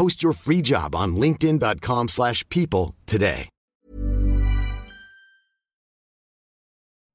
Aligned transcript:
Post 0.00 0.24
your 0.24 0.34
free 0.34 0.60
job 0.64 0.94
on 0.94 1.16
linkedin.com 1.16 2.08
slash 2.08 2.48
people 2.48 2.94
today. 3.06 3.48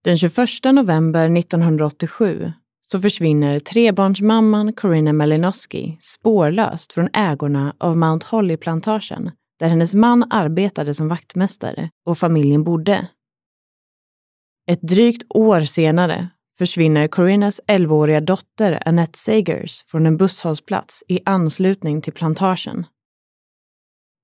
Den 0.03 0.17
21 0.17 0.47
november 0.63 1.37
1987 1.37 2.51
så 2.87 3.01
försvinner 3.01 3.59
trebarnsmamman 3.59 4.73
Corinna 4.73 5.13
Malinowski 5.13 5.97
spårlöst 6.01 6.93
från 6.93 7.09
ägorna 7.13 7.75
av 7.77 7.97
Mount 7.97 8.25
Holly-plantagen 8.29 9.31
där 9.59 9.67
hennes 9.67 9.93
man 9.93 10.31
arbetade 10.31 10.93
som 10.93 11.07
vaktmästare 11.07 11.89
och 12.05 12.17
familjen 12.17 12.63
bodde. 12.63 13.07
Ett 14.71 14.81
drygt 14.81 15.23
år 15.29 15.61
senare 15.61 16.29
försvinner 16.57 17.07
Corinnas 17.07 17.61
11-åriga 17.67 18.21
dotter 18.21 18.83
Annette 18.85 19.17
Sagers 19.17 19.83
från 19.83 20.05
en 20.05 20.17
busshållplats 20.17 21.03
i 21.07 21.19
anslutning 21.25 22.01
till 22.01 22.13
plantagen. 22.13 22.85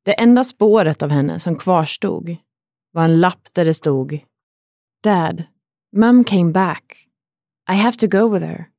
Det 0.05 0.13
enda 0.21 0.43
spåret 0.43 1.01
av 1.01 1.09
henne 1.09 1.39
som 1.39 1.55
kvarstod 1.55 2.35
var 2.91 3.03
en 3.03 3.19
lapp 3.19 3.47
där 3.53 3.65
det 3.65 3.73
stod 3.73 4.19
Dad, 5.03 5.43
Mum 5.95 6.23
came 6.23 6.51
back. 6.51 7.07
I 7.69 7.73
have 7.73 7.97
to 7.97 8.07
go 8.07 8.33
with 8.33 8.45
her. 8.45 8.69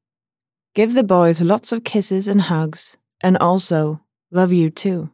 Give 0.75 0.95
the 0.95 1.03
boys 1.03 1.41
lots 1.41 1.73
of 1.73 1.85
kisses 1.85 2.29
and 2.29 2.43
hugs 2.43 2.99
and 3.23 3.37
also 3.37 3.99
love 4.31 4.53
you 4.53 4.71
too. 4.71 5.09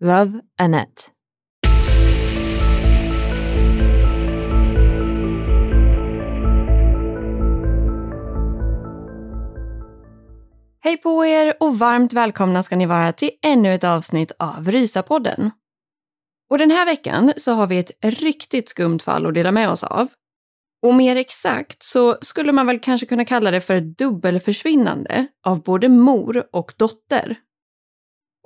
Love, 0.00 0.40
Annette. 0.58 1.10
Hej 10.84 10.96
på 10.96 11.26
er 11.26 11.54
och 11.60 11.78
varmt 11.78 12.12
välkomna 12.12 12.62
ska 12.62 12.76
ni 12.76 12.86
vara 12.86 13.12
till 13.12 13.30
ännu 13.42 13.74
ett 13.74 13.84
avsnitt 13.84 14.32
av 14.38 14.70
Rysapodden. 14.70 15.50
Och 16.50 16.58
den 16.58 16.70
här 16.70 16.86
veckan 16.86 17.32
så 17.36 17.52
har 17.52 17.66
vi 17.66 17.78
ett 17.78 17.90
riktigt 18.02 18.68
skumt 18.68 18.98
fall 18.98 19.26
att 19.26 19.34
dela 19.34 19.52
med 19.52 19.70
oss 19.70 19.84
av. 19.84 20.08
Och 20.82 20.94
mer 20.94 21.16
exakt 21.16 21.82
så 21.82 22.18
skulle 22.20 22.52
man 22.52 22.66
väl 22.66 22.78
kanske 22.78 23.06
kunna 23.06 23.24
kalla 23.24 23.50
det 23.50 23.60
för 23.60 23.74
ett 23.74 23.98
dubbelförsvinnande 23.98 25.26
av 25.46 25.62
både 25.62 25.88
mor 25.88 26.46
och 26.52 26.74
dotter. 26.76 27.36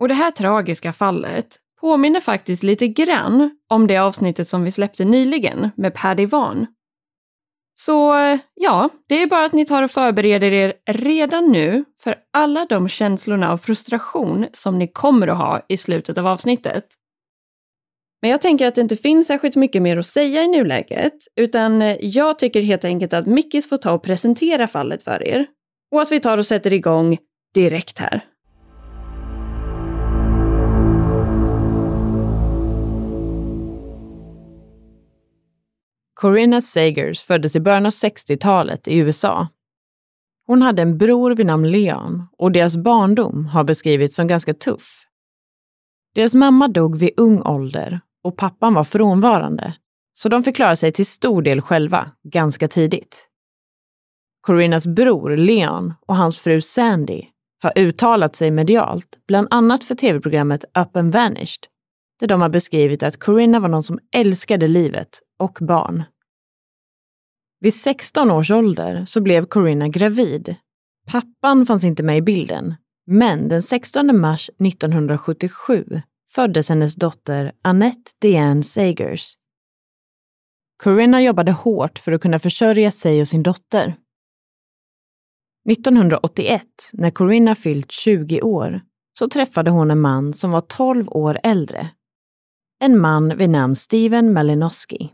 Och 0.00 0.08
det 0.08 0.14
här 0.14 0.30
tragiska 0.30 0.92
fallet 0.92 1.56
påminner 1.80 2.20
faktiskt 2.20 2.62
lite 2.62 2.88
grann 2.88 3.58
om 3.68 3.86
det 3.86 3.98
avsnittet 3.98 4.48
som 4.48 4.64
vi 4.64 4.70
släppte 4.70 5.04
nyligen 5.04 5.70
med 5.76 5.94
Paddy 5.94 6.26
Van. 6.26 6.66
Så 7.78 8.18
eh, 8.18 8.38
ja, 8.54 8.90
det 9.08 9.22
är 9.22 9.26
bara 9.26 9.44
att 9.44 9.52
ni 9.52 9.64
tar 9.64 9.82
och 9.82 9.90
förbereder 9.90 10.52
er 10.52 10.72
redan 10.86 11.52
nu 11.52 11.84
för 12.02 12.16
alla 12.32 12.66
de 12.68 12.88
känslorna 12.88 13.52
av 13.52 13.58
frustration 13.58 14.46
som 14.52 14.78
ni 14.78 14.86
kommer 14.86 15.28
att 15.28 15.38
ha 15.38 15.66
i 15.68 15.76
slutet 15.76 16.18
av 16.18 16.26
avsnittet. 16.26 16.84
Men 18.22 18.30
jag 18.30 18.40
tänker 18.40 18.66
att 18.66 18.74
det 18.74 18.80
inte 18.80 18.96
finns 18.96 19.26
särskilt 19.26 19.56
mycket 19.56 19.82
mer 19.82 19.96
att 19.96 20.06
säga 20.06 20.42
i 20.42 20.48
nuläget, 20.48 21.14
utan 21.36 21.82
eh, 21.82 21.96
jag 22.00 22.38
tycker 22.38 22.62
helt 22.62 22.84
enkelt 22.84 23.12
att 23.12 23.26
Mickis 23.26 23.68
får 23.68 23.76
ta 23.76 23.92
och 23.92 24.02
presentera 24.02 24.66
fallet 24.66 25.04
för 25.04 25.22
er. 25.28 25.46
Och 25.92 26.02
att 26.02 26.12
vi 26.12 26.20
tar 26.20 26.38
och 26.38 26.46
sätter 26.46 26.72
igång 26.72 27.18
direkt 27.54 27.98
här. 27.98 28.24
Corinna 36.20 36.60
Sagers 36.60 37.22
föddes 37.22 37.56
i 37.56 37.60
början 37.60 37.86
av 37.86 37.92
60-talet 37.92 38.88
i 38.88 38.98
USA. 38.98 39.48
Hon 40.46 40.62
hade 40.62 40.82
en 40.82 40.98
bror 40.98 41.34
vid 41.34 41.46
namn 41.46 41.70
Leon 41.70 42.28
och 42.38 42.52
deras 42.52 42.76
barndom 42.76 43.46
har 43.46 43.64
beskrivits 43.64 44.16
som 44.16 44.26
ganska 44.26 44.54
tuff. 44.54 45.02
Deras 46.14 46.34
mamma 46.34 46.68
dog 46.68 46.98
vid 46.98 47.10
ung 47.16 47.42
ålder 47.42 48.00
och 48.24 48.36
pappan 48.36 48.74
var 48.74 48.84
frånvarande, 48.84 49.74
så 50.14 50.28
de 50.28 50.42
fick 50.42 50.56
klara 50.56 50.76
sig 50.76 50.92
till 50.92 51.06
stor 51.06 51.42
del 51.42 51.60
själva 51.60 52.10
ganska 52.32 52.68
tidigt. 52.68 53.28
Corinnas 54.40 54.86
bror 54.86 55.36
Leon 55.36 55.94
och 56.06 56.16
hans 56.16 56.38
fru 56.38 56.60
Sandy 56.60 57.22
har 57.62 57.78
uttalat 57.78 58.36
sig 58.36 58.50
medialt, 58.50 59.18
bland 59.28 59.48
annat 59.50 59.84
för 59.84 59.94
tv-programmet 59.94 60.64
Up 60.64 60.96
and 60.96 61.12
Vanished, 61.12 61.66
där 62.20 62.26
de 62.26 62.40
har 62.40 62.48
beskrivit 62.48 63.02
att 63.02 63.16
Corinna 63.16 63.60
var 63.60 63.68
någon 63.68 63.82
som 63.82 63.98
älskade 64.14 64.68
livet 64.68 65.08
och 65.38 65.58
barn. 65.60 66.02
Vid 67.60 67.74
16 67.74 68.30
års 68.30 68.50
ålder 68.50 69.04
så 69.04 69.20
blev 69.20 69.46
Corinna 69.46 69.88
gravid. 69.88 70.56
Pappan 71.06 71.66
fanns 71.66 71.84
inte 71.84 72.02
med 72.02 72.16
i 72.16 72.22
bilden, 72.22 72.74
men 73.06 73.48
den 73.48 73.62
16 73.62 74.20
mars 74.20 74.50
1977 74.64 76.02
föddes 76.34 76.68
hennes 76.68 76.94
dotter 76.94 77.52
Annette 77.62 78.10
Diane 78.20 78.62
Sagers. 78.62 79.34
Corinna 80.82 81.22
jobbade 81.22 81.52
hårt 81.52 81.98
för 81.98 82.12
att 82.12 82.20
kunna 82.20 82.38
försörja 82.38 82.90
sig 82.90 83.20
och 83.20 83.28
sin 83.28 83.42
dotter. 83.42 83.96
1981, 85.70 86.62
när 86.92 87.10
Corinna 87.10 87.54
fyllt 87.54 87.92
20 87.92 88.42
år, 88.42 88.80
så 89.18 89.28
träffade 89.28 89.70
hon 89.70 89.90
en 89.90 90.00
man 90.00 90.32
som 90.32 90.50
var 90.50 90.60
12 90.60 91.08
år 91.08 91.38
äldre. 91.42 91.90
En 92.78 93.00
man 93.00 93.36
vid 93.36 93.50
namn 93.50 93.76
Steven 93.76 94.32
Malinowski. 94.32 95.12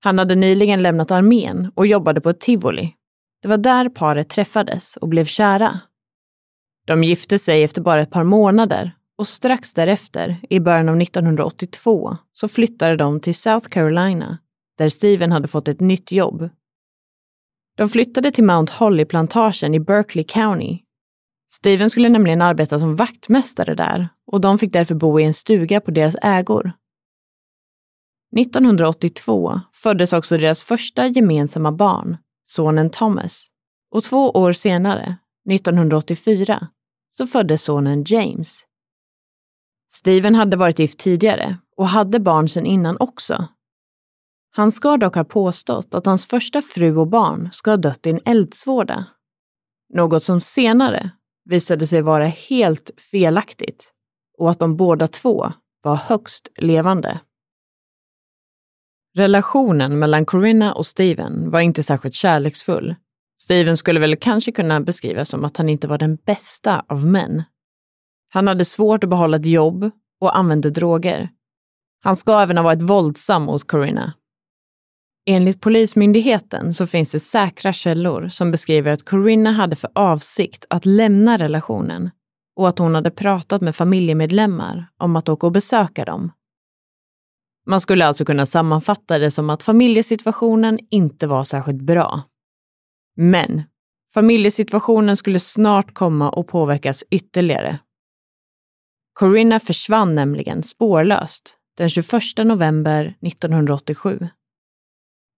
Han 0.00 0.18
hade 0.18 0.34
nyligen 0.34 0.82
lämnat 0.82 1.10
armén 1.10 1.70
och 1.74 1.86
jobbade 1.86 2.20
på 2.20 2.30
ett 2.30 2.40
tivoli. 2.40 2.94
Det 3.42 3.48
var 3.48 3.58
där 3.58 3.88
paret 3.88 4.28
träffades 4.28 4.96
och 4.96 5.08
blev 5.08 5.24
kära. 5.24 5.80
De 6.86 7.04
gifte 7.04 7.38
sig 7.38 7.62
efter 7.62 7.82
bara 7.82 8.02
ett 8.02 8.10
par 8.10 8.24
månader 8.24 8.92
och 9.18 9.28
strax 9.28 9.74
därefter, 9.74 10.36
i 10.50 10.60
början 10.60 10.88
av 10.88 11.00
1982, 11.00 12.16
så 12.32 12.48
flyttade 12.48 12.96
de 12.96 13.20
till 13.20 13.34
South 13.34 13.68
Carolina, 13.68 14.38
där 14.78 14.88
Steven 14.88 15.32
hade 15.32 15.48
fått 15.48 15.68
ett 15.68 15.80
nytt 15.80 16.12
jobb. 16.12 16.48
De 17.76 17.88
flyttade 17.88 18.30
till 18.30 18.44
Mount 18.44 18.72
Holly-plantagen 18.72 19.74
i 19.74 19.80
Berkeley 19.80 20.24
County. 20.24 20.78
Steven 21.50 21.90
skulle 21.90 22.08
nämligen 22.08 22.42
arbeta 22.42 22.78
som 22.78 22.96
vaktmästare 22.96 23.74
där 23.74 24.08
och 24.26 24.40
de 24.40 24.58
fick 24.58 24.72
därför 24.72 24.94
bo 24.94 25.20
i 25.20 25.24
en 25.24 25.34
stuga 25.34 25.80
på 25.80 25.90
deras 25.90 26.16
ägor. 26.22 26.72
1982 28.36 29.60
föddes 29.72 30.12
också 30.12 30.38
deras 30.38 30.62
första 30.62 31.06
gemensamma 31.06 31.72
barn, 31.72 32.16
sonen 32.44 32.90
Thomas. 32.90 33.46
Och 33.90 34.04
två 34.04 34.30
år 34.30 34.52
senare, 34.52 35.16
1984, 35.50 36.68
så 37.10 37.26
föddes 37.26 37.62
sonen 37.62 38.04
James. 38.06 38.66
Steven 39.92 40.34
hade 40.34 40.56
varit 40.56 40.78
gift 40.78 40.98
tidigare 40.98 41.58
och 41.76 41.88
hade 41.88 42.20
barn 42.20 42.48
sedan 42.48 42.66
innan 42.66 42.96
också. 43.00 43.48
Han 44.50 44.72
ska 44.72 44.96
dock 44.96 45.14
ha 45.14 45.24
påstått 45.24 45.94
att 45.94 46.06
hans 46.06 46.26
första 46.26 46.62
fru 46.62 46.96
och 46.96 47.08
barn 47.08 47.48
ska 47.52 47.70
ha 47.70 47.76
dött 47.76 48.06
i 48.06 48.10
en 48.10 48.20
eldsvåda. 48.24 49.06
Något 49.94 50.22
som 50.22 50.40
senare 50.40 51.10
visade 51.44 51.86
sig 51.86 52.02
vara 52.02 52.26
helt 52.26 52.90
felaktigt 53.10 53.93
och 54.38 54.50
att 54.50 54.58
de 54.58 54.76
båda 54.76 55.08
två 55.08 55.52
var 55.82 55.96
högst 55.96 56.48
levande. 56.56 57.20
Relationen 59.16 59.98
mellan 59.98 60.26
Corinna 60.26 60.74
och 60.74 60.86
Steven 60.86 61.50
var 61.50 61.60
inte 61.60 61.82
särskilt 61.82 62.14
kärleksfull. 62.14 62.94
Steven 63.40 63.76
skulle 63.76 64.00
väl 64.00 64.16
kanske 64.16 64.52
kunna 64.52 64.80
beskrivas 64.80 65.28
som 65.28 65.44
att 65.44 65.56
han 65.56 65.68
inte 65.68 65.88
var 65.88 65.98
den 65.98 66.16
bästa 66.16 66.84
av 66.88 67.06
män. 67.06 67.42
Han 68.28 68.48
hade 68.48 68.64
svårt 68.64 69.04
att 69.04 69.10
behålla 69.10 69.36
ett 69.36 69.46
jobb 69.46 69.90
och 70.20 70.36
använde 70.36 70.70
droger. 70.70 71.28
Han 72.00 72.16
ska 72.16 72.40
även 72.40 72.56
ha 72.56 72.64
varit 72.64 72.82
våldsam 72.82 73.42
mot 73.42 73.66
Corinna. 73.66 74.12
Enligt 75.26 75.60
Polismyndigheten 75.60 76.74
så 76.74 76.86
finns 76.86 77.12
det 77.12 77.20
säkra 77.20 77.72
källor 77.72 78.28
som 78.28 78.50
beskriver 78.50 78.92
att 78.92 79.04
Corinna 79.04 79.52
hade 79.52 79.76
för 79.76 79.90
avsikt 79.94 80.64
att 80.70 80.86
lämna 80.86 81.38
relationen 81.38 82.10
och 82.56 82.68
att 82.68 82.78
hon 82.78 82.94
hade 82.94 83.10
pratat 83.10 83.62
med 83.62 83.76
familjemedlemmar 83.76 84.86
om 84.96 85.16
att 85.16 85.28
åka 85.28 85.46
och 85.46 85.52
besöka 85.52 86.04
dem. 86.04 86.32
Man 87.66 87.80
skulle 87.80 88.06
alltså 88.06 88.24
kunna 88.24 88.46
sammanfatta 88.46 89.18
det 89.18 89.30
som 89.30 89.50
att 89.50 89.62
familjesituationen 89.62 90.78
inte 90.90 91.26
var 91.26 91.44
särskilt 91.44 91.82
bra. 91.82 92.22
Men 93.16 93.62
familjesituationen 94.14 95.16
skulle 95.16 95.40
snart 95.40 95.94
komma 95.94 96.30
att 96.30 96.46
påverkas 96.46 97.04
ytterligare. 97.10 97.78
Corinna 99.12 99.60
försvann 99.60 100.14
nämligen 100.14 100.62
spårlöst 100.62 101.58
den 101.76 101.90
21 101.90 102.12
november 102.44 103.16
1987. 103.20 104.28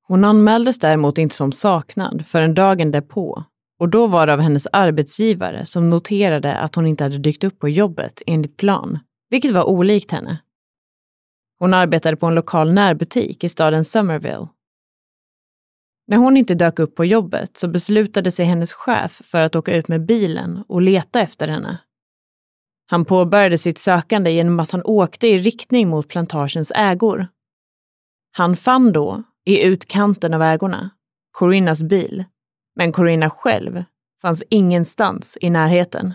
Hon 0.09 0.25
anmäldes 0.25 0.79
däremot 0.79 1.19
inte 1.19 1.35
som 1.35 1.53
saknad 1.53 2.27
förrän 2.27 2.55
dagen 2.55 2.91
därpå 2.91 3.45
och 3.79 3.89
då 3.89 4.07
var 4.07 4.27
det 4.27 4.33
av 4.33 4.41
hennes 4.41 4.67
arbetsgivare 4.73 5.67
som 5.67 5.91
noterade 5.91 6.59
att 6.59 6.75
hon 6.75 6.87
inte 6.87 7.05
hade 7.05 7.19
dykt 7.19 7.45
upp 7.45 7.59
på 7.59 7.69
jobbet 7.69 8.23
enligt 8.27 8.57
plan, 8.57 8.99
vilket 9.31 9.53
var 9.53 9.65
olikt 9.65 10.11
henne. 10.11 10.39
Hon 11.59 11.75
arbetade 11.75 12.17
på 12.17 12.27
en 12.27 12.35
lokal 12.35 12.73
närbutik 12.73 13.45
i 13.45 13.49
staden 13.49 13.85
Somerville. 13.85 14.49
När 16.07 16.17
hon 16.17 16.37
inte 16.37 16.55
dök 16.55 16.79
upp 16.79 16.95
på 16.95 17.05
jobbet 17.05 17.57
så 17.57 17.69
beslutade 17.69 18.31
sig 18.31 18.47
hennes 18.47 18.73
chef 18.73 19.21
för 19.25 19.41
att 19.41 19.57
åka 19.57 19.77
ut 19.77 19.89
med 19.89 20.07
bilen 20.07 20.65
och 20.69 20.83
leta 20.83 21.21
efter 21.21 21.49
henne. 21.49 21.79
Han 22.91 23.05
påbörjade 23.05 23.59
sitt 23.59 23.79
sökande 23.79 24.31
genom 24.31 24.61
att 24.61 24.71
han 24.71 24.83
åkte 24.85 25.27
i 25.27 25.39
riktning 25.39 25.89
mot 25.89 26.09
plantagens 26.09 26.73
ägor. 26.75 27.29
Han 28.33 28.57
fann 28.57 28.93
då, 28.93 29.23
i 29.45 29.63
utkanten 29.63 30.35
av 30.35 30.43
ägorna, 30.43 30.91
Corinnas 31.33 31.83
bil, 31.83 32.25
men 32.77 32.93
Corinna 32.93 33.31
själv 33.31 33.85
fanns 34.23 34.43
ingenstans 34.51 35.39
i 35.41 35.51
närheten. 35.51 36.15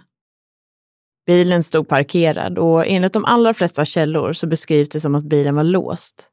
Bilen 1.25 1.63
stod 1.63 1.87
parkerad 1.87 2.57
och 2.57 2.87
enligt 2.87 3.13
de 3.13 3.25
allra 3.25 3.53
flesta 3.53 3.85
källor 3.85 4.33
så 4.33 4.47
beskrivs 4.47 4.89
det 4.89 4.99
som 4.99 5.15
att 5.15 5.23
bilen 5.23 5.55
var 5.55 5.63
låst. 5.63 6.27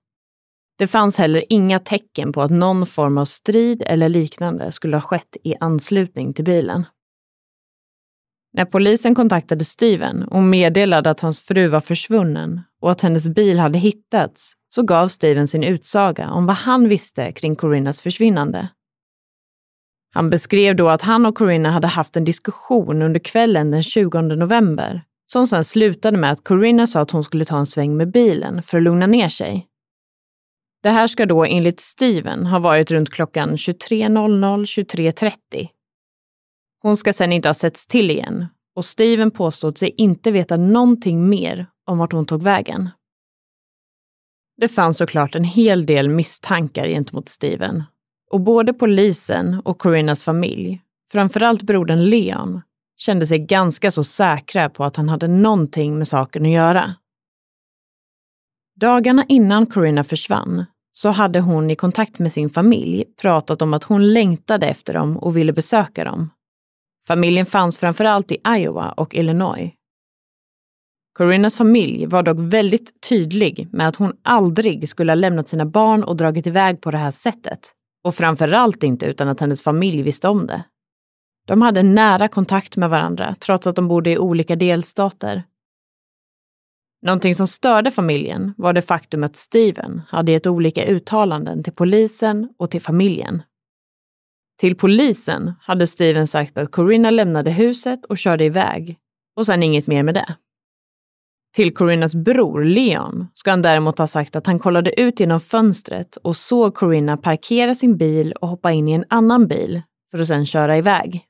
Det 0.78 0.86
fanns 0.86 1.18
heller 1.18 1.44
inga 1.48 1.78
tecken 1.78 2.32
på 2.32 2.42
att 2.42 2.50
någon 2.50 2.86
form 2.86 3.18
av 3.18 3.24
strid 3.24 3.82
eller 3.86 4.08
liknande 4.08 4.72
skulle 4.72 4.96
ha 4.96 5.00
skett 5.00 5.36
i 5.44 5.54
anslutning 5.60 6.34
till 6.34 6.44
bilen. 6.44 6.86
När 8.52 8.64
polisen 8.64 9.14
kontaktade 9.14 9.64
Steven 9.64 10.22
och 10.22 10.42
meddelade 10.42 11.10
att 11.10 11.20
hans 11.20 11.40
fru 11.40 11.68
var 11.68 11.80
försvunnen 11.80 12.60
och 12.80 12.90
att 12.90 13.00
hennes 13.00 13.28
bil 13.28 13.58
hade 13.58 13.78
hittats 13.78 14.54
så 14.68 14.82
gav 14.82 15.08
Steven 15.08 15.48
sin 15.48 15.64
utsaga 15.64 16.30
om 16.30 16.46
vad 16.46 16.56
han 16.56 16.88
visste 16.88 17.32
kring 17.32 17.56
Corinnas 17.56 18.00
försvinnande. 18.00 18.68
Han 20.18 20.30
beskrev 20.30 20.76
då 20.76 20.88
att 20.88 21.02
han 21.02 21.26
och 21.26 21.34
Corinna 21.34 21.70
hade 21.70 21.86
haft 21.86 22.16
en 22.16 22.24
diskussion 22.24 23.02
under 23.02 23.20
kvällen 23.20 23.70
den 23.70 23.82
20 23.82 24.20
november 24.20 25.02
som 25.26 25.46
sedan 25.46 25.64
slutade 25.64 26.16
med 26.16 26.30
att 26.30 26.44
Corinna 26.44 26.86
sa 26.86 27.00
att 27.00 27.10
hon 27.10 27.24
skulle 27.24 27.44
ta 27.44 27.58
en 27.58 27.66
sväng 27.66 27.96
med 27.96 28.10
bilen 28.10 28.62
för 28.62 28.78
att 28.78 28.82
lugna 28.82 29.06
ner 29.06 29.28
sig. 29.28 29.66
Det 30.82 30.90
här 30.90 31.06
ska 31.06 31.26
då 31.26 31.44
enligt 31.44 31.80
Steven 31.80 32.46
ha 32.46 32.58
varit 32.58 32.90
runt 32.90 33.10
klockan 33.10 33.56
23.00-23.30. 33.56 35.32
Hon 36.82 36.96
ska 36.96 37.12
sedan 37.12 37.32
inte 37.32 37.48
ha 37.48 37.54
setts 37.54 37.86
till 37.86 38.10
igen 38.10 38.46
och 38.76 38.84
Steven 38.84 39.30
påstod 39.30 39.78
sig 39.78 39.94
inte 39.96 40.30
veta 40.30 40.56
någonting 40.56 41.28
mer 41.28 41.66
om 41.86 41.98
vart 41.98 42.12
hon 42.12 42.26
tog 42.26 42.42
vägen. 42.42 42.88
Det 44.56 44.68
fanns 44.68 44.98
såklart 44.98 45.34
en 45.34 45.44
hel 45.44 45.86
del 45.86 46.08
misstankar 46.08 46.88
gentemot 46.88 47.28
Steven 47.28 47.82
och 48.30 48.40
både 48.40 48.72
polisen 48.72 49.62
och 49.64 49.78
Corinnas 49.78 50.22
familj, 50.22 50.82
framförallt 51.12 51.62
brodern 51.62 52.04
Leon, 52.04 52.60
kände 52.96 53.26
sig 53.26 53.38
ganska 53.38 53.90
så 53.90 54.04
säkra 54.04 54.68
på 54.68 54.84
att 54.84 54.96
han 54.96 55.08
hade 55.08 55.28
någonting 55.28 55.98
med 55.98 56.08
saken 56.08 56.44
att 56.44 56.50
göra. 56.50 56.94
Dagarna 58.76 59.24
innan 59.28 59.66
Corinna 59.66 60.04
försvann 60.04 60.64
så 60.92 61.08
hade 61.08 61.40
hon 61.40 61.70
i 61.70 61.76
kontakt 61.76 62.18
med 62.18 62.32
sin 62.32 62.50
familj 62.50 63.04
pratat 63.20 63.62
om 63.62 63.74
att 63.74 63.84
hon 63.84 64.12
längtade 64.12 64.66
efter 64.66 64.94
dem 64.94 65.18
och 65.18 65.36
ville 65.36 65.52
besöka 65.52 66.04
dem. 66.04 66.30
Familjen 67.06 67.46
fanns 67.46 67.76
framförallt 67.76 68.32
i 68.32 68.38
Iowa 68.48 68.90
och 68.90 69.14
Illinois. 69.14 69.72
Corinnas 71.12 71.56
familj 71.56 72.06
var 72.06 72.22
dock 72.22 72.36
väldigt 72.38 73.00
tydlig 73.08 73.68
med 73.72 73.88
att 73.88 73.96
hon 73.96 74.12
aldrig 74.22 74.88
skulle 74.88 75.12
ha 75.12 75.14
lämnat 75.14 75.48
sina 75.48 75.66
barn 75.66 76.04
och 76.04 76.16
dragit 76.16 76.46
iväg 76.46 76.80
på 76.80 76.90
det 76.90 76.98
här 76.98 77.10
sättet. 77.10 77.74
Och 78.04 78.14
framförallt 78.14 78.82
inte 78.82 79.06
utan 79.06 79.28
att 79.28 79.40
hennes 79.40 79.62
familj 79.62 80.02
visste 80.02 80.28
om 80.28 80.46
det. 80.46 80.64
De 81.46 81.62
hade 81.62 81.82
nära 81.82 82.28
kontakt 82.28 82.76
med 82.76 82.90
varandra 82.90 83.36
trots 83.40 83.66
att 83.66 83.76
de 83.76 83.88
bodde 83.88 84.10
i 84.10 84.18
olika 84.18 84.56
delstater. 84.56 85.42
Någonting 87.02 87.34
som 87.34 87.46
störde 87.46 87.90
familjen 87.90 88.54
var 88.56 88.72
det 88.72 88.82
faktum 88.82 89.24
att 89.24 89.36
Steven 89.36 90.02
hade 90.08 90.32
gett 90.32 90.46
olika 90.46 90.86
uttalanden 90.86 91.62
till 91.62 91.72
polisen 91.72 92.54
och 92.56 92.70
till 92.70 92.80
familjen. 92.80 93.42
Till 94.60 94.76
polisen 94.76 95.52
hade 95.60 95.86
Steven 95.86 96.26
sagt 96.26 96.58
att 96.58 96.70
Corinna 96.70 97.10
lämnade 97.10 97.50
huset 97.50 98.04
och 98.04 98.18
körde 98.18 98.44
iväg 98.44 98.98
och 99.36 99.46
sen 99.46 99.62
inget 99.62 99.86
mer 99.86 100.02
med 100.02 100.14
det. 100.14 100.36
Till 101.54 101.74
Corinnas 101.74 102.14
bror 102.14 102.64
Leon 102.64 103.26
ska 103.34 103.50
han 103.50 103.62
däremot 103.62 103.98
ha 103.98 104.06
sagt 104.06 104.36
att 104.36 104.46
han 104.46 104.58
kollade 104.58 105.00
ut 105.00 105.20
genom 105.20 105.40
fönstret 105.40 106.16
och 106.16 106.36
såg 106.36 106.74
Corinna 106.74 107.16
parkera 107.16 107.74
sin 107.74 107.96
bil 107.96 108.32
och 108.32 108.48
hoppa 108.48 108.72
in 108.72 108.88
i 108.88 108.92
en 108.92 109.04
annan 109.08 109.46
bil 109.46 109.82
för 110.10 110.18
att 110.18 110.28
sedan 110.28 110.46
köra 110.46 110.78
iväg. 110.78 111.24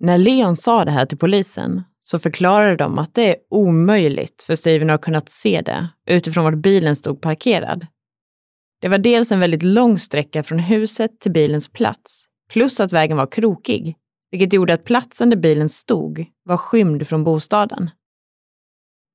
När 0.00 0.18
Leon 0.18 0.56
sa 0.56 0.84
det 0.84 0.90
här 0.90 1.06
till 1.06 1.18
polisen 1.18 1.82
så 2.02 2.18
förklarade 2.18 2.76
de 2.76 2.98
att 2.98 3.14
det 3.14 3.30
är 3.30 3.36
omöjligt 3.50 4.42
för 4.42 4.54
Steven 4.54 4.90
att 4.90 4.94
ha 4.94 5.04
kunnat 5.04 5.28
se 5.28 5.60
det 5.60 5.88
utifrån 6.06 6.44
var 6.44 6.52
bilen 6.52 6.96
stod 6.96 7.20
parkerad. 7.20 7.86
Det 8.80 8.88
var 8.88 8.98
dels 8.98 9.32
en 9.32 9.40
väldigt 9.40 9.62
lång 9.62 9.98
sträcka 9.98 10.42
från 10.42 10.58
huset 10.58 11.20
till 11.20 11.32
bilens 11.32 11.68
plats, 11.68 12.26
plus 12.52 12.80
att 12.80 12.92
vägen 12.92 13.16
var 13.16 13.26
krokig, 13.26 13.96
vilket 14.30 14.52
gjorde 14.52 14.74
att 14.74 14.84
platsen 14.84 15.30
där 15.30 15.36
bilen 15.36 15.68
stod 15.68 16.26
var 16.44 16.56
skymd 16.56 17.08
från 17.08 17.24
bostaden. 17.24 17.90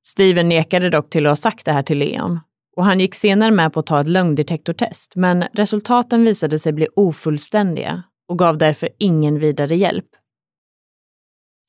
Steven 0.06 0.48
nekade 0.48 0.90
dock 0.90 1.10
till 1.10 1.26
att 1.26 1.30
ha 1.30 1.36
sagt 1.36 1.64
det 1.64 1.72
här 1.72 1.82
till 1.82 1.98
Leon 1.98 2.40
och 2.76 2.84
han 2.84 3.00
gick 3.00 3.14
senare 3.14 3.50
med 3.50 3.72
på 3.72 3.80
att 3.80 3.86
ta 3.86 4.00
ett 4.00 4.08
lögndetektortest, 4.08 5.16
men 5.16 5.44
resultaten 5.52 6.24
visade 6.24 6.58
sig 6.58 6.72
bli 6.72 6.88
ofullständiga 6.96 8.02
och 8.28 8.38
gav 8.38 8.58
därför 8.58 8.88
ingen 8.98 9.38
vidare 9.38 9.76
hjälp. 9.76 10.06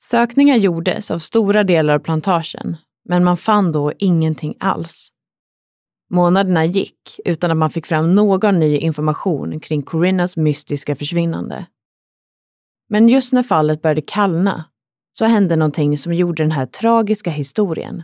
Sökningar 0.01 0.55
gjordes 0.55 1.11
av 1.11 1.19
stora 1.19 1.63
delar 1.63 1.93
av 1.93 1.99
plantagen, 1.99 2.77
men 3.09 3.23
man 3.23 3.37
fann 3.37 3.71
då 3.71 3.93
ingenting 3.97 4.55
alls. 4.59 5.09
Månaderna 6.09 6.65
gick 6.65 7.19
utan 7.25 7.51
att 7.51 7.57
man 7.57 7.69
fick 7.69 7.85
fram 7.85 8.15
någon 8.15 8.59
ny 8.59 8.77
information 8.77 9.59
kring 9.59 9.81
Corinnas 9.81 10.37
mystiska 10.37 10.95
försvinnande. 10.95 11.65
Men 12.89 13.09
just 13.09 13.33
när 13.33 13.43
fallet 13.43 13.81
började 13.81 14.01
kallna 14.01 14.65
så 15.11 15.25
hände 15.25 15.55
någonting 15.55 15.97
som 15.97 16.13
gjorde 16.13 16.43
den 16.43 16.51
här 16.51 16.65
tragiska 16.65 17.29
historien 17.29 18.03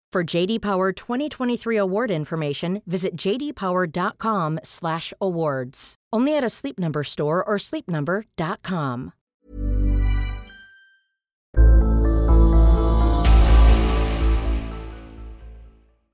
For 0.15 0.35
JD 0.35 0.61
Power 0.61 0.91
2023 0.91 1.77
award 1.77 2.11
information, 2.11 2.81
visit 2.85 3.15
jdpower.com/awards. 3.15 5.95
Only 6.15 6.37
at 6.37 6.43
a 6.43 6.49
Sleep 6.49 6.79
Number 6.79 7.03
store 7.03 7.43
or 7.43 7.57
sleepnumber.com. 7.57 9.11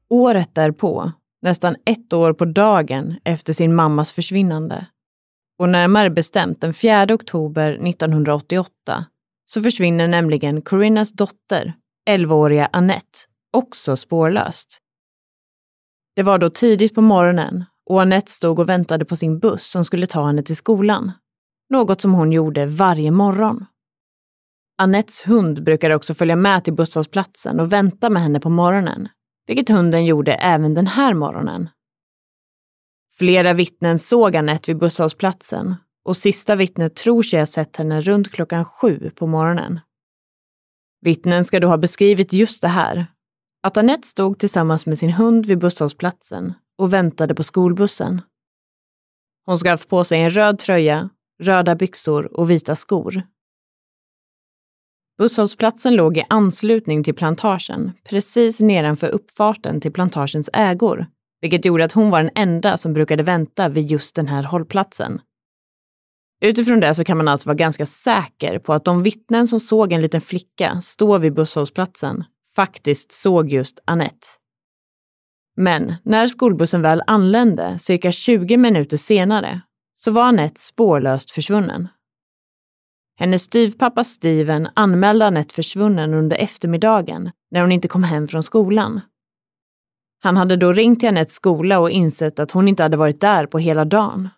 Året 0.09 0.55
därpå, 0.55 1.11
nästan 1.41 1.75
ett 1.85 2.13
år 2.13 2.33
på 2.33 2.45
dagen 2.45 3.15
efter 3.23 3.53
sin 3.53 3.75
mammas 3.75 4.13
försvinnande, 4.13 4.85
och 5.59 5.69
närmare 5.69 6.09
bestämt 6.09 6.61
den 6.61 6.73
4 6.73 7.13
oktober 7.13 7.87
1988, 7.87 9.05
så 9.45 9.61
försvinner 9.61 10.07
nämligen 10.07 10.61
Corinnas 10.61 11.11
dotter, 11.11 11.73
11-åriga 12.09 12.69
Annette, 12.73 13.19
också 13.53 13.95
spårlöst. 13.95 14.77
Det 16.15 16.23
var 16.23 16.37
då 16.37 16.49
tidigt 16.49 16.95
på 16.95 17.01
morgonen 17.01 17.65
och 17.85 18.01
Annette 18.01 18.31
stod 18.31 18.59
och 18.59 18.69
väntade 18.69 19.05
på 19.05 19.15
sin 19.15 19.39
buss 19.39 19.69
som 19.69 19.85
skulle 19.85 20.07
ta 20.07 20.25
henne 20.25 20.43
till 20.43 20.55
skolan. 20.55 21.11
Något 21.69 22.01
som 22.01 22.13
hon 22.13 22.31
gjorde 22.31 22.65
varje 22.65 23.11
morgon. 23.11 23.65
Annettes 24.77 25.27
hund 25.27 25.63
brukade 25.63 25.95
också 25.95 26.13
följa 26.13 26.35
med 26.35 26.63
till 26.63 26.73
busshållplatsen 26.73 27.59
och 27.59 27.73
vänta 27.73 28.09
med 28.09 28.21
henne 28.21 28.39
på 28.39 28.49
morgonen, 28.49 29.09
vilket 29.47 29.69
hunden 29.69 30.05
gjorde 30.05 30.33
även 30.33 30.73
den 30.73 30.87
här 30.87 31.13
morgonen. 31.13 31.69
Flera 33.17 33.53
vittnen 33.53 33.99
såg 33.99 34.35
Annette 34.35 34.71
vid 34.71 34.79
busshållplatsen 34.79 35.75
och 36.05 36.17
sista 36.17 36.55
vittnet 36.55 36.95
tror 36.95 37.23
sig 37.23 37.39
ha 37.39 37.45
sett 37.45 37.77
henne 37.77 38.01
runt 38.01 38.31
klockan 38.31 38.65
sju 38.65 39.11
på 39.15 39.27
morgonen. 39.27 39.79
Vittnen 41.01 41.45
ska 41.45 41.59
då 41.59 41.67
ha 41.67 41.77
beskrivit 41.77 42.33
just 42.33 42.61
det 42.61 42.67
här, 42.67 43.07
att 43.63 43.77
Annette 43.77 44.07
stod 44.07 44.39
tillsammans 44.39 44.85
med 44.85 44.97
sin 44.97 45.11
hund 45.11 45.45
vid 45.45 45.59
busshållplatsen 45.59 46.53
och 46.77 46.93
väntade 46.93 47.35
på 47.35 47.43
skolbussen. 47.43 48.21
Hon 49.45 49.57
ska 49.57 49.69
ha 49.69 49.73
haft 49.73 49.89
på 49.89 50.03
sig 50.03 50.21
en 50.21 50.29
röd 50.29 50.59
tröja, 50.59 51.09
röda 51.43 51.75
byxor 51.75 52.39
och 52.39 52.49
vita 52.49 52.75
skor. 52.75 53.23
Busshållplatsen 55.17 55.95
låg 55.95 56.17
i 56.17 56.23
anslutning 56.29 57.03
till 57.03 57.15
plantagen, 57.15 57.91
precis 58.03 58.59
nedanför 58.59 59.09
uppfarten 59.09 59.81
till 59.81 59.93
plantagens 59.93 60.49
ägor, 60.53 61.07
vilket 61.41 61.65
gjorde 61.65 61.85
att 61.85 61.91
hon 61.91 62.09
var 62.09 62.23
den 62.23 62.31
enda 62.35 62.77
som 62.77 62.93
brukade 62.93 63.23
vänta 63.23 63.69
vid 63.69 63.91
just 63.91 64.15
den 64.15 64.27
här 64.27 64.43
hållplatsen. 64.43 65.21
Utifrån 66.41 66.79
det 66.79 66.95
så 66.95 67.03
kan 67.03 67.17
man 67.17 67.27
alltså 67.27 67.49
vara 67.49 67.55
ganska 67.55 67.85
säker 67.85 68.59
på 68.59 68.73
att 68.73 68.85
de 68.85 69.03
vittnen 69.03 69.47
som 69.47 69.59
såg 69.59 69.93
en 69.93 70.01
liten 70.01 70.21
flicka 70.21 70.81
stå 70.81 71.17
vid 71.17 71.33
busshållplatsen 71.33 72.23
faktiskt 72.57 73.11
såg 73.11 73.49
just 73.49 73.79
Annette. 73.85 74.27
Men 75.55 75.95
när 76.03 76.27
skolbussen 76.27 76.81
väl 76.81 77.03
anlände, 77.07 77.77
cirka 77.77 78.11
20 78.11 78.57
minuter 78.57 78.97
senare, 78.97 79.61
så 79.95 80.11
var 80.11 80.23
Annette 80.23 80.59
spårlöst 80.61 81.31
försvunnen. 81.31 81.87
Hennes 83.19 83.43
styvpappa 83.43 84.03
Steven 84.03 84.69
anmälde 84.73 85.25
Annette 85.25 85.53
försvunnen 85.53 86.13
under 86.13 86.37
eftermiddagen 86.37 87.31
när 87.51 87.61
hon 87.61 87.71
inte 87.71 87.87
kom 87.87 88.03
hem 88.03 88.27
från 88.27 88.43
skolan. 88.43 89.01
Han 90.23 90.37
hade 90.37 90.55
då 90.55 90.73
ringt 90.73 90.99
till 90.99 91.09
Annettes 91.09 91.33
skola 91.33 91.79
och 91.79 91.89
insett 91.89 92.39
att 92.39 92.51
hon 92.51 92.67
inte 92.67 92.83
hade 92.83 92.97
varit 92.97 93.21
där 93.21 93.45
på 93.45 93.59
hela 93.59 93.85
dagen. 93.85 94.29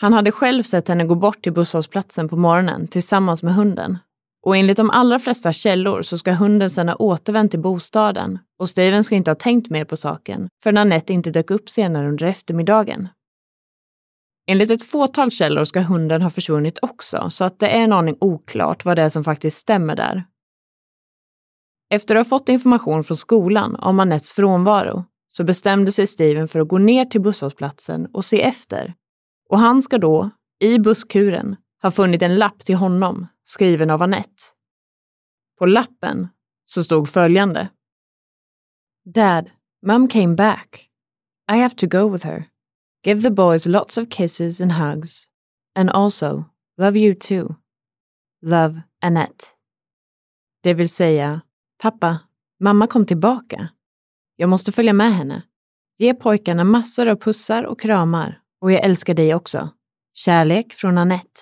Han 0.00 0.12
hade 0.12 0.32
själv 0.32 0.62
sett 0.62 0.88
henne 0.88 1.04
gå 1.04 1.14
bort 1.14 1.42
till 1.42 1.52
busshållplatsen 1.52 2.28
på 2.28 2.36
morgonen 2.36 2.88
tillsammans 2.88 3.42
med 3.42 3.54
hunden. 3.54 3.98
Och 4.42 4.56
enligt 4.56 4.76
de 4.76 4.90
allra 4.90 5.18
flesta 5.18 5.52
källor 5.52 6.02
så 6.02 6.18
ska 6.18 6.32
hunden 6.32 6.70
sedan 6.70 6.88
ha 6.88 6.96
återvänt 6.96 7.50
till 7.50 7.60
bostaden 7.60 8.38
och 8.58 8.70
Steven 8.70 9.04
ska 9.04 9.14
inte 9.14 9.30
ha 9.30 9.36
tänkt 9.36 9.70
mer 9.70 9.84
på 9.84 9.96
saken 9.96 10.48
förrän 10.62 10.78
Anette 10.78 11.12
inte 11.12 11.30
dök 11.30 11.50
upp 11.50 11.70
senare 11.70 12.08
under 12.08 12.26
eftermiddagen. 12.26 13.08
Enligt 14.50 14.70
ett 14.70 14.82
fåtal 14.82 15.30
källor 15.30 15.64
ska 15.64 15.80
hunden 15.80 16.22
ha 16.22 16.30
försvunnit 16.30 16.78
också, 16.82 17.30
så 17.30 17.44
att 17.44 17.58
det 17.58 17.68
är 17.68 17.84
en 17.84 17.92
aning 17.92 18.16
oklart 18.20 18.84
vad 18.84 18.96
det 18.96 19.02
är 19.02 19.08
som 19.08 19.24
faktiskt 19.24 19.58
stämmer 19.58 19.96
där. 19.96 20.24
Efter 21.90 22.16
att 22.16 22.26
ha 22.26 22.38
fått 22.38 22.48
information 22.48 23.04
från 23.04 23.16
skolan 23.16 23.76
om 23.76 24.00
Anettes 24.00 24.32
frånvaro 24.32 25.04
så 25.28 25.44
bestämde 25.44 25.92
sig 25.92 26.06
Steven 26.06 26.48
för 26.48 26.60
att 26.60 26.68
gå 26.68 26.78
ner 26.78 27.04
till 27.04 27.20
busshållplatsen 27.20 28.06
och 28.12 28.24
se 28.24 28.42
efter. 28.42 28.94
Och 29.48 29.58
han 29.58 29.82
ska 29.82 29.98
då, 29.98 30.30
i 30.60 30.78
busskuren, 30.78 31.56
ha 31.82 31.90
funnit 31.90 32.22
en 32.22 32.36
lapp 32.36 32.64
till 32.64 32.76
honom 32.76 33.26
skriven 33.48 33.90
av 33.90 34.02
Annette. 34.02 34.42
På 35.58 35.66
lappen 35.66 36.28
så 36.66 36.84
stod 36.84 37.08
följande. 37.08 37.68
Dad, 39.14 39.50
mum 39.86 40.08
came 40.08 40.34
back. 40.34 40.90
I 41.52 41.56
have 41.56 41.74
to 41.74 41.86
go 41.86 42.12
with 42.12 42.26
her. 42.26 42.44
Give 43.04 43.22
the 43.22 43.30
boys 43.30 43.66
lots 43.66 43.98
of 43.98 44.08
kisses 44.10 44.60
and 44.60 44.72
hugs. 44.72 45.28
And 45.74 45.90
also, 45.90 46.44
love 46.78 46.98
you 46.98 47.14
too. 47.14 47.54
Love 48.42 48.82
Annette. 49.02 49.44
Det 50.62 50.74
vill 50.74 50.88
säga, 50.88 51.40
pappa, 51.82 52.18
mamma 52.60 52.86
kom 52.86 53.06
tillbaka. 53.06 53.68
Jag 54.36 54.50
måste 54.50 54.72
följa 54.72 54.92
med 54.92 55.14
henne. 55.14 55.42
Ge 55.98 56.14
pojkarna 56.14 56.64
massor 56.64 57.08
av 57.08 57.16
pussar 57.16 57.64
och 57.64 57.80
kramar 57.80 58.42
och 58.60 58.72
jag 58.72 58.84
älskar 58.84 59.14
dig 59.14 59.34
också. 59.34 59.70
Kärlek 60.14 60.72
från 60.72 60.98
Annette. 60.98 61.40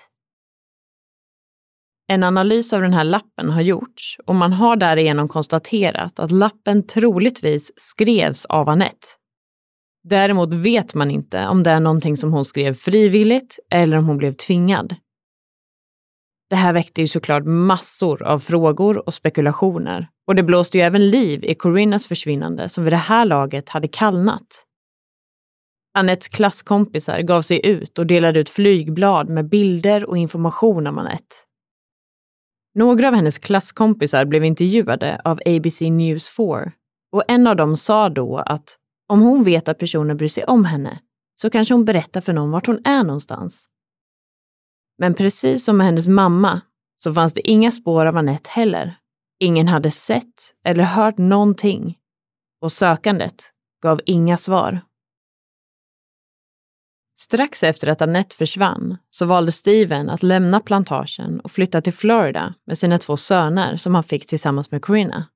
En 2.09 2.23
analys 2.23 2.73
av 2.73 2.81
den 2.81 2.93
här 2.93 3.03
lappen 3.03 3.49
har 3.49 3.61
gjorts 3.61 4.17
och 4.25 4.35
man 4.35 4.53
har 4.53 4.75
därigenom 4.75 5.27
konstaterat 5.27 6.19
att 6.19 6.31
lappen 6.31 6.87
troligtvis 6.87 7.71
skrevs 7.75 8.45
av 8.45 8.69
Annette. 8.69 9.07
Däremot 10.03 10.53
vet 10.53 10.93
man 10.93 11.11
inte 11.11 11.47
om 11.47 11.63
det 11.63 11.71
är 11.71 11.79
någonting 11.79 12.17
som 12.17 12.33
hon 12.33 12.45
skrev 12.45 12.73
frivilligt 12.73 13.59
eller 13.71 13.97
om 13.97 14.05
hon 14.05 14.17
blev 14.17 14.33
tvingad. 14.33 14.95
Det 16.49 16.55
här 16.55 16.73
väckte 16.73 17.01
ju 17.01 17.07
såklart 17.07 17.45
massor 17.45 18.23
av 18.23 18.39
frågor 18.39 19.07
och 19.07 19.13
spekulationer 19.13 20.07
och 20.27 20.35
det 20.35 20.43
blåste 20.43 20.77
ju 20.77 20.83
även 20.83 21.09
liv 21.09 21.43
i 21.43 21.55
Corinnas 21.55 22.07
försvinnande 22.07 22.69
som 22.69 22.83
vid 22.83 22.93
det 22.93 22.97
här 22.97 23.25
laget 23.25 23.69
hade 23.69 23.87
kallnat. 23.87 24.47
Annettes 25.93 26.27
klasskompisar 26.27 27.21
gav 27.21 27.41
sig 27.41 27.65
ut 27.65 27.99
och 27.99 28.07
delade 28.07 28.39
ut 28.39 28.49
flygblad 28.49 29.29
med 29.29 29.49
bilder 29.49 30.09
och 30.09 30.17
information 30.17 30.87
om 30.87 30.97
Annette. 30.97 31.46
Några 32.77 33.07
av 33.07 33.13
hennes 33.13 33.37
klasskompisar 33.37 34.25
blev 34.25 34.43
intervjuade 34.43 35.21
av 35.23 35.39
ABC 35.45 35.81
News 35.81 36.29
4 36.29 36.71
och 37.11 37.23
en 37.27 37.47
av 37.47 37.55
dem 37.55 37.75
sa 37.75 38.09
då 38.09 38.37
att 38.37 38.77
om 39.07 39.21
hon 39.21 39.43
vet 39.43 39.67
att 39.67 39.77
personen 39.77 40.17
bryr 40.17 40.29
sig 40.29 40.43
om 40.43 40.65
henne 40.65 40.99
så 41.41 41.49
kanske 41.49 41.73
hon 41.73 41.85
berättar 41.85 42.21
för 42.21 42.33
någon 42.33 42.51
vart 42.51 42.67
hon 42.67 42.85
är 42.85 43.03
någonstans. 43.03 43.65
Men 44.97 45.13
precis 45.13 45.65
som 45.65 45.77
med 45.77 45.85
hennes 45.85 46.07
mamma 46.07 46.61
så 46.97 47.13
fanns 47.13 47.33
det 47.33 47.49
inga 47.49 47.71
spår 47.71 48.05
av 48.05 48.17
Annette 48.17 48.49
heller. 48.49 48.97
Ingen 49.39 49.67
hade 49.67 49.91
sett 49.91 50.53
eller 50.65 50.83
hört 50.83 51.17
någonting 51.17 51.97
och 52.61 52.71
sökandet 52.71 53.51
gav 53.83 54.01
inga 54.05 54.37
svar. 54.37 54.81
Strax 57.19 57.63
efter 57.63 57.87
att 57.87 58.01
Annette 58.01 58.35
försvann 58.35 58.97
så 59.09 59.25
valde 59.25 59.51
Steven 59.51 60.09
att 60.09 60.23
lämna 60.23 60.59
plantagen 60.59 61.39
och 61.39 61.51
flytta 61.51 61.81
till 61.81 61.93
Florida 61.93 62.53
med 62.65 62.77
sina 62.77 62.97
två 62.97 63.17
söner 63.17 63.77
som 63.77 63.95
han 63.95 64.03
fick 64.03 64.27
tillsammans 64.27 64.71
med 64.71 64.81
Corinna. 64.81 65.27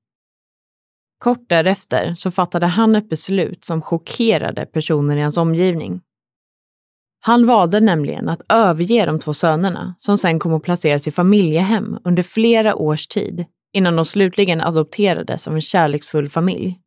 Kort 1.18 1.48
därefter 1.48 2.14
så 2.14 2.30
fattade 2.30 2.66
han 2.66 2.96
ett 2.96 3.08
beslut 3.08 3.64
som 3.64 3.82
chockerade 3.82 4.66
personer 4.66 5.16
i 5.16 5.22
hans 5.22 5.36
omgivning. 5.36 6.00
Han 7.20 7.46
valde 7.46 7.80
nämligen 7.80 8.28
att 8.28 8.42
överge 8.48 9.06
de 9.06 9.20
två 9.20 9.34
sönerna 9.34 9.94
som 9.98 10.18
sen 10.18 10.38
kom 10.38 10.54
att 10.54 10.62
placeras 10.62 11.08
i 11.08 11.10
familjehem 11.10 11.98
under 12.04 12.22
flera 12.22 12.74
års 12.74 13.06
tid 13.06 13.44
innan 13.72 13.96
de 13.96 14.04
slutligen 14.04 14.60
adopterades 14.60 15.48
av 15.48 15.54
en 15.54 15.60
kärleksfull 15.60 16.28
familj. 16.28 16.78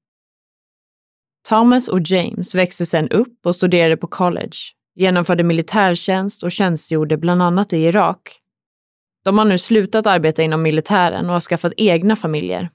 Thomas 1.48 1.88
och 1.88 2.00
James 2.06 2.56
växte 2.56 2.86
sedan 2.86 3.10
upp 3.10 3.46
och 3.46 3.56
studerade 3.56 3.98
på 3.98 4.08
college, 4.08 4.58
genomförde 4.96 5.44
militärtjänst 5.44 6.44
och 6.44 6.52
tjänstgjorde 6.52 7.18
bland 7.18 7.42
annat 7.42 7.74
i 7.74 7.78
Irak. 7.78 8.42
De 9.24 9.38
har 9.38 9.46
nu 9.46 9.58
slutat 9.58 10.08
arbeta 10.08 10.44
inom 10.44 10.62
militären 10.62 11.26
och 11.26 11.34
har 11.34 11.40
skaffat 11.40 11.74
egna 11.78 12.16
familjer. 12.16 12.70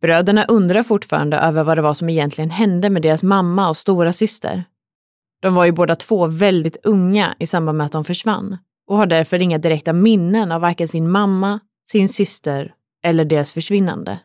Bröderna 0.00 0.44
undrar 0.44 0.82
fortfarande 0.82 1.36
över 1.36 1.64
vad 1.64 1.78
det 1.78 1.82
var 1.82 1.94
som 1.94 2.08
egentligen 2.08 2.50
hände 2.50 2.90
med 2.90 3.02
deras 3.02 3.22
mamma 3.22 3.68
och 3.68 3.76
stora 3.76 4.12
syster. 4.12 4.64
De 5.42 5.54
var 5.54 5.64
ju 5.64 5.72
båda 5.72 5.96
två 5.96 6.26
väldigt 6.26 6.76
unga 6.84 7.36
i 7.38 7.46
samband 7.46 7.78
med 7.78 7.86
att 7.86 7.92
de 7.92 8.04
försvann 8.04 8.58
och 8.86 8.96
har 8.96 9.06
därför 9.06 9.38
inga 9.38 9.58
direkta 9.58 9.92
minnen 9.92 10.52
av 10.52 10.60
varken 10.60 10.88
sin 10.88 11.10
mamma, 11.10 11.60
sin 11.88 12.08
syster 12.08 12.74
eller 13.02 13.24
deras 13.24 13.52
försvinnande. 13.52 14.20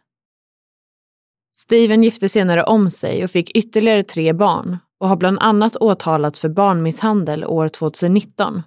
Steven 1.55 2.03
gifte 2.03 2.29
senare 2.29 2.63
om 2.63 2.89
sig 2.89 3.23
och 3.23 3.31
fick 3.31 3.51
ytterligare 3.51 4.03
tre 4.03 4.33
barn 4.33 4.77
och 4.99 5.09
har 5.09 5.15
bland 5.15 5.37
annat 5.39 5.75
åtalats 5.75 6.39
för 6.39 6.49
barnmisshandel 6.49 7.45
år 7.45 7.69
2019. 7.69 8.61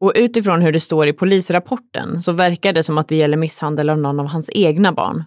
Och 0.00 0.12
utifrån 0.14 0.62
hur 0.62 0.72
det 0.72 0.80
står 0.80 1.06
i 1.06 1.12
polisrapporten 1.12 2.22
så 2.22 2.32
verkar 2.32 2.72
det 2.72 2.82
som 2.82 2.98
att 2.98 3.08
det 3.08 3.16
gäller 3.16 3.36
misshandel 3.36 3.90
av 3.90 3.98
någon 3.98 4.20
av 4.20 4.26
hans 4.26 4.50
egna 4.52 4.92
barn. 4.92 5.24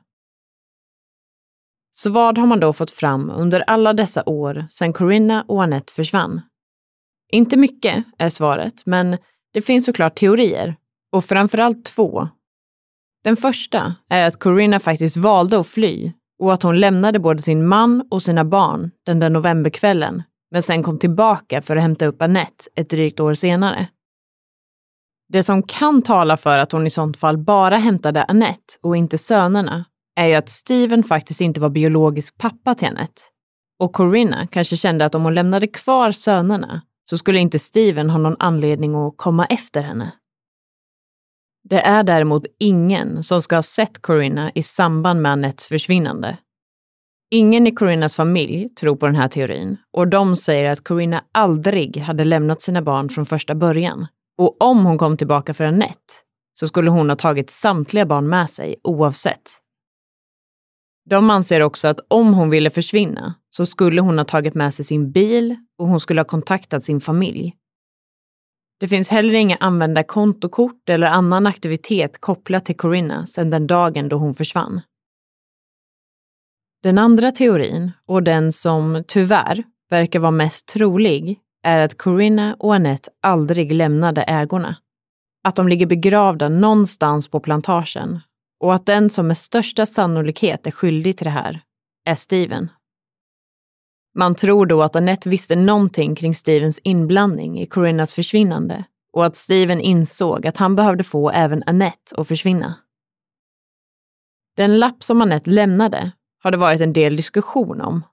Så 1.93 2.09
vad 2.09 2.37
har 2.37 2.47
man 2.47 2.59
då 2.59 2.73
fått 2.73 2.91
fram 2.91 3.29
under 3.29 3.59
alla 3.59 3.93
dessa 3.93 4.23
år 4.25 4.67
sedan 4.69 4.93
Corinna 4.93 5.45
och 5.47 5.63
Annette 5.63 5.93
försvann? 5.93 6.41
Inte 7.31 7.57
mycket 7.57 8.05
är 8.17 8.29
svaret, 8.29 8.85
men 8.85 9.17
det 9.53 9.61
finns 9.61 9.85
såklart 9.85 10.15
teorier. 10.15 10.75
Och 11.11 11.25
framförallt 11.25 11.85
två. 11.85 12.27
Den 13.23 13.37
första 13.37 13.95
är 14.09 14.27
att 14.27 14.39
Corinna 14.39 14.79
faktiskt 14.79 15.17
valde 15.17 15.59
att 15.59 15.67
fly 15.67 16.11
och 16.39 16.53
att 16.53 16.63
hon 16.63 16.79
lämnade 16.79 17.19
både 17.19 17.41
sin 17.41 17.67
man 17.67 18.07
och 18.11 18.23
sina 18.23 18.45
barn 18.45 18.91
den 19.05 19.19
där 19.19 19.29
novemberkvällen, 19.29 20.23
men 20.55 20.61
sen 20.61 20.83
kom 20.83 20.99
tillbaka 20.99 21.61
för 21.61 21.75
att 21.75 21.81
hämta 21.81 22.05
upp 22.05 22.21
Annette 22.21 22.63
ett 22.75 22.89
drygt 22.89 23.19
år 23.19 23.33
senare. 23.33 23.87
Det 25.29 25.43
som 25.43 25.63
kan 25.63 26.01
tala 26.01 26.37
för 26.37 26.57
att 26.57 26.71
hon 26.71 26.87
i 26.87 26.89
sånt 26.89 27.17
fall 27.17 27.37
bara 27.37 27.77
hämtade 27.77 28.23
Annette 28.23 28.73
och 28.81 28.97
inte 28.97 29.17
sönerna 29.17 29.85
är 30.15 30.27
ju 30.27 30.33
att 30.33 30.49
Steven 30.49 31.03
faktiskt 31.03 31.41
inte 31.41 31.59
var 31.59 31.69
biologisk 31.69 32.37
pappa 32.37 32.75
till 32.75 32.87
Annette. 32.87 33.21
Och 33.79 33.93
Corinna 33.93 34.47
kanske 34.47 34.77
kände 34.77 35.05
att 35.05 35.15
om 35.15 35.23
hon 35.23 35.33
lämnade 35.33 35.67
kvar 35.67 36.11
sönerna 36.11 36.81
så 37.09 37.17
skulle 37.17 37.39
inte 37.39 37.59
Steven 37.59 38.09
ha 38.09 38.17
någon 38.17 38.37
anledning 38.39 38.95
att 38.95 39.13
komma 39.17 39.45
efter 39.45 39.81
henne. 39.81 40.11
Det 41.69 41.81
är 41.81 42.03
däremot 42.03 42.45
ingen 42.59 43.23
som 43.23 43.41
ska 43.41 43.55
ha 43.55 43.63
sett 43.63 44.01
Corinna 44.01 44.51
i 44.55 44.63
samband 44.63 45.21
med 45.21 45.31
Annettes 45.31 45.67
försvinnande. 45.67 46.37
Ingen 47.31 47.67
i 47.67 47.71
Corinnas 47.71 48.15
familj 48.15 48.69
tror 48.69 48.95
på 48.95 49.05
den 49.05 49.15
här 49.15 49.27
teorin 49.27 49.77
och 49.91 50.07
de 50.07 50.35
säger 50.35 50.71
att 50.71 50.83
Corinna 50.83 51.23
aldrig 51.31 51.97
hade 51.97 52.23
lämnat 52.23 52.61
sina 52.61 52.81
barn 52.81 53.09
från 53.09 53.25
första 53.25 53.55
början. 53.55 54.07
Och 54.37 54.61
om 54.63 54.85
hon 54.85 54.97
kom 54.97 55.17
tillbaka 55.17 55.53
för 55.53 55.63
Annette 55.63 56.13
så 56.59 56.67
skulle 56.67 56.89
hon 56.89 57.09
ha 57.09 57.15
tagit 57.15 57.49
samtliga 57.49 58.05
barn 58.05 58.27
med 58.27 58.49
sig 58.49 58.75
oavsett. 58.83 59.51
De 61.09 61.29
anser 61.29 61.61
också 61.61 61.87
att 61.87 61.99
om 62.07 62.33
hon 62.33 62.49
ville 62.49 62.69
försvinna 62.69 63.35
så 63.49 63.65
skulle 63.65 64.01
hon 64.01 64.17
ha 64.17 64.25
tagit 64.25 64.55
med 64.55 64.73
sig 64.73 64.85
sin 64.85 65.11
bil 65.11 65.55
och 65.77 65.87
hon 65.87 65.99
skulle 65.99 66.19
ha 66.19 66.25
kontaktat 66.25 66.83
sin 66.83 67.01
familj. 67.01 67.53
Det 68.79 68.87
finns 68.87 69.09
heller 69.09 69.33
inga 69.33 69.57
använda 69.59 70.03
kontokort 70.03 70.89
eller 70.89 71.07
annan 71.07 71.47
aktivitet 71.47 72.21
kopplat 72.21 72.65
till 72.65 72.77
Corinna 72.77 73.25
sedan 73.25 73.49
den 73.49 73.67
dagen 73.67 74.09
då 74.09 74.17
hon 74.17 74.35
försvann. 74.35 74.81
Den 76.85 76.97
andra 76.97 77.31
teorin, 77.31 77.91
och 78.05 78.23
den 78.23 78.53
som 78.53 79.03
tyvärr 79.07 79.63
verkar 79.89 80.19
vara 80.19 80.31
mest 80.31 80.67
trolig, 80.67 81.39
är 81.63 81.77
att 81.77 81.97
Corinna 81.97 82.55
och 82.59 82.75
Annette 82.75 83.09
aldrig 83.21 83.71
lämnade 83.71 84.23
ägorna. 84.23 84.75
Att 85.43 85.55
de 85.55 85.67
ligger 85.67 85.85
begravda 85.85 86.49
någonstans 86.49 87.27
på 87.27 87.39
plantagen 87.39 88.19
och 88.59 88.75
att 88.75 88.85
den 88.85 89.09
som 89.09 89.27
med 89.27 89.37
största 89.37 89.85
sannolikhet 89.85 90.67
är 90.67 90.71
skyldig 90.71 91.17
till 91.17 91.25
det 91.25 91.31
här 91.31 91.61
är 92.05 92.15
Steven. 92.15 92.69
Man 94.15 94.35
tror 94.35 94.65
då 94.65 94.83
att 94.83 94.95
Annette 94.95 95.29
visste 95.29 95.55
någonting 95.55 96.15
kring 96.15 96.35
Stevens 96.35 96.79
inblandning 96.83 97.59
i 97.59 97.65
Corinnas 97.65 98.13
försvinnande 98.13 98.83
och 99.13 99.25
att 99.25 99.35
Steven 99.35 99.81
insåg 99.81 100.47
att 100.47 100.57
han 100.57 100.75
behövde 100.75 101.03
få 101.03 101.29
även 101.29 101.63
Annette 101.65 102.15
att 102.17 102.27
försvinna. 102.27 102.75
Den 104.57 104.79
lapp 104.79 105.03
som 105.03 105.21
Annette 105.21 105.49
lämnade 105.49 106.11
har 106.45 106.51
det 106.51 106.57
varit 106.57 106.81
en 106.81 106.93
del 106.93 107.15
diskussion 107.15 107.81
om. 107.81 108.03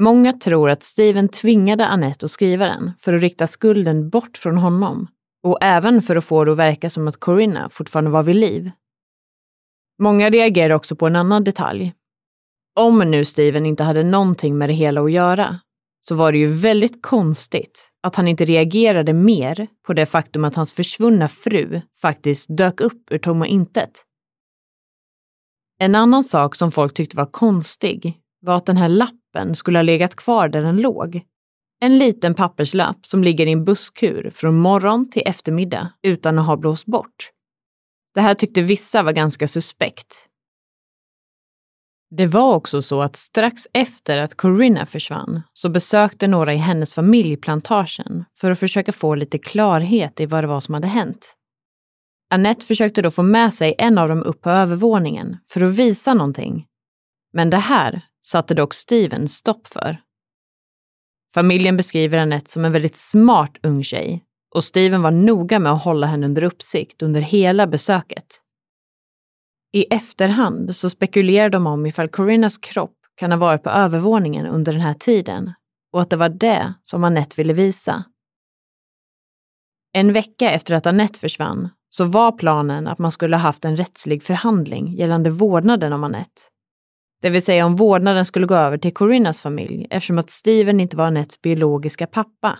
Många 0.00 0.32
tror 0.32 0.70
att 0.70 0.82
Steven 0.82 1.28
tvingade 1.28 1.86
Annette 1.86 2.26
att 2.26 2.30
skriva 2.30 2.66
den 2.66 2.92
för 3.00 3.14
att 3.14 3.20
rikta 3.20 3.46
skulden 3.46 4.10
bort 4.10 4.38
från 4.38 4.56
honom 4.56 5.06
och 5.42 5.58
även 5.60 6.02
för 6.02 6.16
att 6.16 6.24
få 6.24 6.44
det 6.44 6.52
att 6.52 6.58
verka 6.58 6.90
som 6.90 7.08
att 7.08 7.20
Corinna 7.20 7.68
fortfarande 7.68 8.10
var 8.10 8.22
vid 8.22 8.36
liv. 8.36 8.70
Många 9.98 10.30
reagerar 10.30 10.74
också 10.74 10.96
på 10.96 11.06
en 11.06 11.16
annan 11.16 11.44
detalj. 11.44 11.94
Om 12.80 12.98
nu 12.98 13.24
Steven 13.24 13.66
inte 13.66 13.84
hade 13.84 14.04
någonting 14.04 14.58
med 14.58 14.68
det 14.68 14.74
hela 14.74 15.02
att 15.02 15.12
göra 15.12 15.60
så 16.08 16.14
var 16.14 16.32
det 16.32 16.38
ju 16.38 16.52
väldigt 16.52 17.02
konstigt 17.02 17.90
att 18.02 18.16
han 18.16 18.28
inte 18.28 18.44
reagerade 18.44 19.12
mer 19.12 19.66
på 19.86 19.92
det 19.92 20.06
faktum 20.06 20.44
att 20.44 20.54
hans 20.54 20.72
försvunna 20.72 21.28
fru 21.28 21.80
faktiskt 22.00 22.56
dök 22.56 22.80
upp 22.80 23.12
ur 23.12 23.18
tomma 23.18 23.46
intet. 23.46 24.04
En 25.82 25.94
annan 25.94 26.24
sak 26.24 26.54
som 26.54 26.72
folk 26.72 26.94
tyckte 26.94 27.16
var 27.16 27.26
konstig 27.26 28.18
var 28.40 28.56
att 28.56 28.66
den 28.66 28.76
här 28.76 28.88
lappen 28.88 29.54
skulle 29.54 29.78
ha 29.78 29.82
legat 29.82 30.16
kvar 30.16 30.48
där 30.48 30.62
den 30.62 30.76
låg. 30.76 31.20
En 31.80 31.98
liten 31.98 32.34
papperslapp 32.34 33.06
som 33.06 33.24
ligger 33.24 33.46
i 33.46 33.52
en 33.52 33.64
busskur 33.64 34.30
från 34.30 34.58
morgon 34.58 35.10
till 35.10 35.22
eftermiddag 35.26 35.92
utan 36.02 36.38
att 36.38 36.46
ha 36.46 36.56
blåst 36.56 36.86
bort. 36.86 37.30
Det 38.14 38.20
här 38.20 38.34
tyckte 38.34 38.62
vissa 38.62 39.02
var 39.02 39.12
ganska 39.12 39.48
suspekt. 39.48 40.28
Det 42.16 42.26
var 42.26 42.54
också 42.54 42.82
så 42.82 43.02
att 43.02 43.16
strax 43.16 43.62
efter 43.72 44.18
att 44.18 44.34
Corinna 44.34 44.86
försvann 44.86 45.42
så 45.52 45.68
besökte 45.68 46.26
några 46.26 46.54
i 46.54 46.56
hennes 46.56 46.94
familj 46.94 47.36
plantagen 47.36 48.24
för 48.38 48.50
att 48.50 48.58
försöka 48.58 48.92
få 48.92 49.14
lite 49.14 49.38
klarhet 49.38 50.20
i 50.20 50.26
vad 50.26 50.44
det 50.44 50.48
var 50.48 50.60
som 50.60 50.74
hade 50.74 50.88
hänt. 50.88 51.36
Annette 52.32 52.66
försökte 52.66 53.02
då 53.02 53.10
få 53.10 53.22
med 53.22 53.54
sig 53.54 53.74
en 53.78 53.98
av 53.98 54.08
dem 54.08 54.22
upp 54.22 54.40
på 54.40 54.50
övervåningen 54.50 55.36
för 55.48 55.60
att 55.60 55.74
visa 55.74 56.14
någonting. 56.14 56.66
Men 57.32 57.50
det 57.50 57.56
här 57.56 58.02
satte 58.22 58.54
dock 58.54 58.74
Steven 58.74 59.28
stopp 59.28 59.66
för. 59.66 60.02
Familjen 61.34 61.76
beskriver 61.76 62.18
Annette 62.18 62.50
som 62.50 62.64
en 62.64 62.72
väldigt 62.72 62.96
smart 62.96 63.56
ung 63.62 63.84
tjej 63.84 64.24
och 64.54 64.64
Steven 64.64 65.02
var 65.02 65.10
noga 65.10 65.58
med 65.58 65.72
att 65.72 65.84
hålla 65.84 66.06
henne 66.06 66.26
under 66.26 66.42
uppsikt 66.42 67.02
under 67.02 67.20
hela 67.20 67.66
besöket. 67.66 68.40
I 69.72 69.84
efterhand 69.94 70.76
så 70.76 70.90
spekulerar 70.90 71.50
de 71.50 71.66
om 71.66 71.86
ifall 71.86 72.08
Corinnas 72.08 72.58
kropp 72.58 72.96
kan 73.14 73.32
ha 73.32 73.38
varit 73.38 73.62
på 73.62 73.70
övervåningen 73.70 74.46
under 74.46 74.72
den 74.72 74.82
här 74.82 74.94
tiden 74.94 75.52
och 75.92 76.02
att 76.02 76.10
det 76.10 76.16
var 76.16 76.28
det 76.28 76.74
som 76.82 77.04
Annette 77.04 77.34
ville 77.36 77.52
visa. 77.52 78.04
En 79.92 80.12
vecka 80.12 80.50
efter 80.50 80.74
att 80.74 80.86
Annette 80.86 81.18
försvann 81.18 81.68
så 81.94 82.04
var 82.04 82.32
planen 82.32 82.86
att 82.86 82.98
man 82.98 83.12
skulle 83.12 83.36
ha 83.36 83.40
haft 83.40 83.64
en 83.64 83.76
rättslig 83.76 84.22
förhandling 84.22 84.94
gällande 84.94 85.30
vårdnaden 85.30 85.92
om 85.92 86.04
Annette. 86.04 86.42
Det 87.22 87.30
vill 87.30 87.42
säga 87.42 87.66
om 87.66 87.76
vårdnaden 87.76 88.24
skulle 88.24 88.46
gå 88.46 88.54
över 88.54 88.78
till 88.78 88.94
Corinnas 88.94 89.40
familj 89.40 89.86
eftersom 89.90 90.18
att 90.18 90.30
Steven 90.30 90.80
inte 90.80 90.96
var 90.96 91.06
Annettes 91.06 91.40
biologiska 91.40 92.06
pappa. 92.06 92.58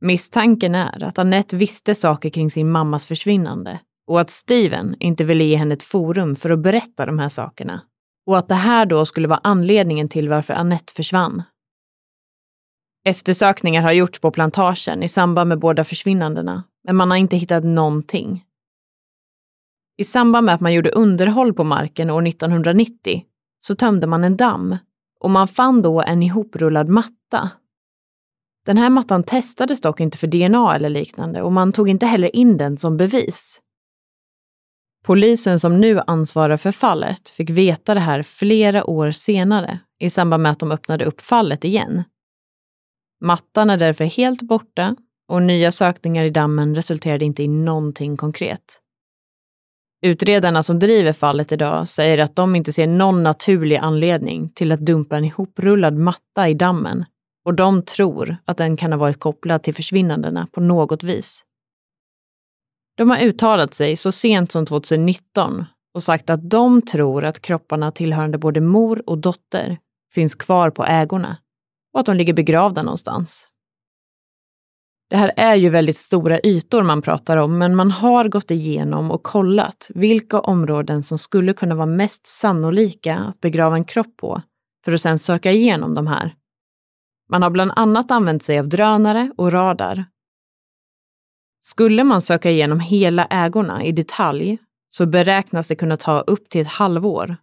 Misstanken 0.00 0.74
är 0.74 1.02
att 1.02 1.18
Annette 1.18 1.56
visste 1.56 1.94
saker 1.94 2.30
kring 2.30 2.50
sin 2.50 2.70
mammas 2.70 3.06
försvinnande 3.06 3.80
och 4.06 4.20
att 4.20 4.30
Steven 4.30 4.96
inte 5.00 5.24
ville 5.24 5.44
ge 5.44 5.56
henne 5.56 5.74
ett 5.74 5.82
forum 5.82 6.36
för 6.36 6.50
att 6.50 6.62
berätta 6.62 7.06
de 7.06 7.18
här 7.18 7.28
sakerna. 7.28 7.82
Och 8.26 8.38
att 8.38 8.48
det 8.48 8.54
här 8.54 8.86
då 8.86 9.04
skulle 9.04 9.28
vara 9.28 9.40
anledningen 9.42 10.08
till 10.08 10.28
varför 10.28 10.54
Annette 10.54 10.92
försvann. 10.92 11.42
Eftersökningar 13.04 13.82
har 13.82 13.92
gjorts 13.92 14.20
på 14.20 14.30
plantagen 14.30 15.02
i 15.02 15.08
samband 15.08 15.48
med 15.48 15.58
båda 15.58 15.84
försvinnandena, 15.84 16.64
men 16.86 16.96
man 16.96 17.10
har 17.10 17.18
inte 17.18 17.36
hittat 17.36 17.64
någonting. 17.64 18.44
I 19.96 20.04
samband 20.04 20.44
med 20.44 20.54
att 20.54 20.60
man 20.60 20.72
gjorde 20.72 20.90
underhåll 20.90 21.54
på 21.54 21.64
marken 21.64 22.10
år 22.10 22.26
1990 22.26 23.24
så 23.60 23.76
tömde 23.76 24.06
man 24.06 24.24
en 24.24 24.36
damm 24.36 24.76
och 25.20 25.30
man 25.30 25.48
fann 25.48 25.82
då 25.82 26.02
en 26.02 26.22
ihoprullad 26.22 26.88
matta. 26.88 27.50
Den 28.66 28.78
här 28.78 28.90
mattan 28.90 29.22
testades 29.22 29.80
dock 29.80 30.00
inte 30.00 30.18
för 30.18 30.26
DNA 30.26 30.74
eller 30.74 30.88
liknande 30.88 31.42
och 31.42 31.52
man 31.52 31.72
tog 31.72 31.88
inte 31.88 32.06
heller 32.06 32.36
in 32.36 32.56
den 32.56 32.78
som 32.78 32.96
bevis. 32.96 33.60
Polisen 35.04 35.60
som 35.60 35.80
nu 35.80 36.00
ansvarar 36.06 36.56
för 36.56 36.72
fallet 36.72 37.28
fick 37.28 37.50
veta 37.50 37.94
det 37.94 38.00
här 38.00 38.22
flera 38.22 38.90
år 38.90 39.10
senare 39.10 39.80
i 39.98 40.10
samband 40.10 40.42
med 40.42 40.52
att 40.52 40.58
de 40.58 40.72
öppnade 40.72 41.04
upp 41.04 41.20
fallet 41.20 41.64
igen. 41.64 42.04
Mattan 43.20 43.70
är 43.70 43.76
därför 43.76 44.04
helt 44.04 44.42
borta 44.42 44.96
och 45.28 45.42
nya 45.42 45.72
sökningar 45.72 46.24
i 46.24 46.30
dammen 46.30 46.74
resulterade 46.74 47.24
inte 47.24 47.42
i 47.42 47.48
någonting 47.48 48.16
konkret. 48.16 48.80
Utredarna 50.02 50.62
som 50.62 50.78
driver 50.78 51.12
fallet 51.12 51.52
idag 51.52 51.88
säger 51.88 52.18
att 52.18 52.36
de 52.36 52.56
inte 52.56 52.72
ser 52.72 52.86
någon 52.86 53.22
naturlig 53.22 53.76
anledning 53.76 54.50
till 54.54 54.72
att 54.72 54.80
dumpa 54.80 55.16
en 55.16 55.24
ihoprullad 55.24 55.94
matta 55.94 56.48
i 56.48 56.54
dammen 56.54 57.04
och 57.44 57.54
de 57.54 57.82
tror 57.82 58.36
att 58.44 58.56
den 58.56 58.76
kan 58.76 58.92
ha 58.92 58.98
varit 58.98 59.20
kopplad 59.20 59.62
till 59.62 59.74
försvinnandena 59.74 60.48
på 60.52 60.60
något 60.60 61.02
vis. 61.02 61.42
De 62.96 63.10
har 63.10 63.18
uttalat 63.18 63.74
sig 63.74 63.96
så 63.96 64.12
sent 64.12 64.52
som 64.52 64.66
2019 64.66 65.64
och 65.94 66.02
sagt 66.02 66.30
att 66.30 66.50
de 66.50 66.82
tror 66.82 67.24
att 67.24 67.40
kropparna 67.40 67.90
tillhörande 67.90 68.38
både 68.38 68.60
mor 68.60 69.02
och 69.06 69.18
dotter 69.18 69.78
finns 70.14 70.34
kvar 70.34 70.70
på 70.70 70.84
ägorna 70.84 71.36
och 71.94 72.00
att 72.00 72.06
de 72.06 72.16
ligger 72.16 72.32
begravda 72.32 72.82
någonstans. 72.82 73.48
Det 75.08 75.16
här 75.16 75.32
är 75.36 75.54
ju 75.54 75.68
väldigt 75.68 75.96
stora 75.96 76.40
ytor 76.40 76.82
man 76.82 77.02
pratar 77.02 77.36
om, 77.36 77.58
men 77.58 77.76
man 77.76 77.90
har 77.90 78.28
gått 78.28 78.50
igenom 78.50 79.10
och 79.10 79.22
kollat 79.22 79.90
vilka 79.94 80.40
områden 80.40 81.02
som 81.02 81.18
skulle 81.18 81.52
kunna 81.52 81.74
vara 81.74 81.86
mest 81.86 82.26
sannolika 82.26 83.16
att 83.16 83.40
begrava 83.40 83.76
en 83.76 83.84
kropp 83.84 84.16
på, 84.16 84.42
för 84.84 84.92
att 84.92 85.00
sedan 85.00 85.18
söka 85.18 85.52
igenom 85.52 85.94
de 85.94 86.06
här. 86.06 86.34
Man 87.30 87.42
har 87.42 87.50
bland 87.50 87.72
annat 87.76 88.10
använt 88.10 88.42
sig 88.42 88.58
av 88.58 88.68
drönare 88.68 89.32
och 89.36 89.52
radar. 89.52 90.04
Skulle 91.60 92.04
man 92.04 92.22
söka 92.22 92.50
igenom 92.50 92.80
hela 92.80 93.24
ägorna 93.24 93.84
i 93.84 93.92
detalj 93.92 94.58
så 94.90 95.06
beräknas 95.06 95.68
det 95.68 95.76
kunna 95.76 95.96
ta 95.96 96.20
upp 96.20 96.48
till 96.48 96.60
ett 96.60 96.66
halvår. 96.66 97.36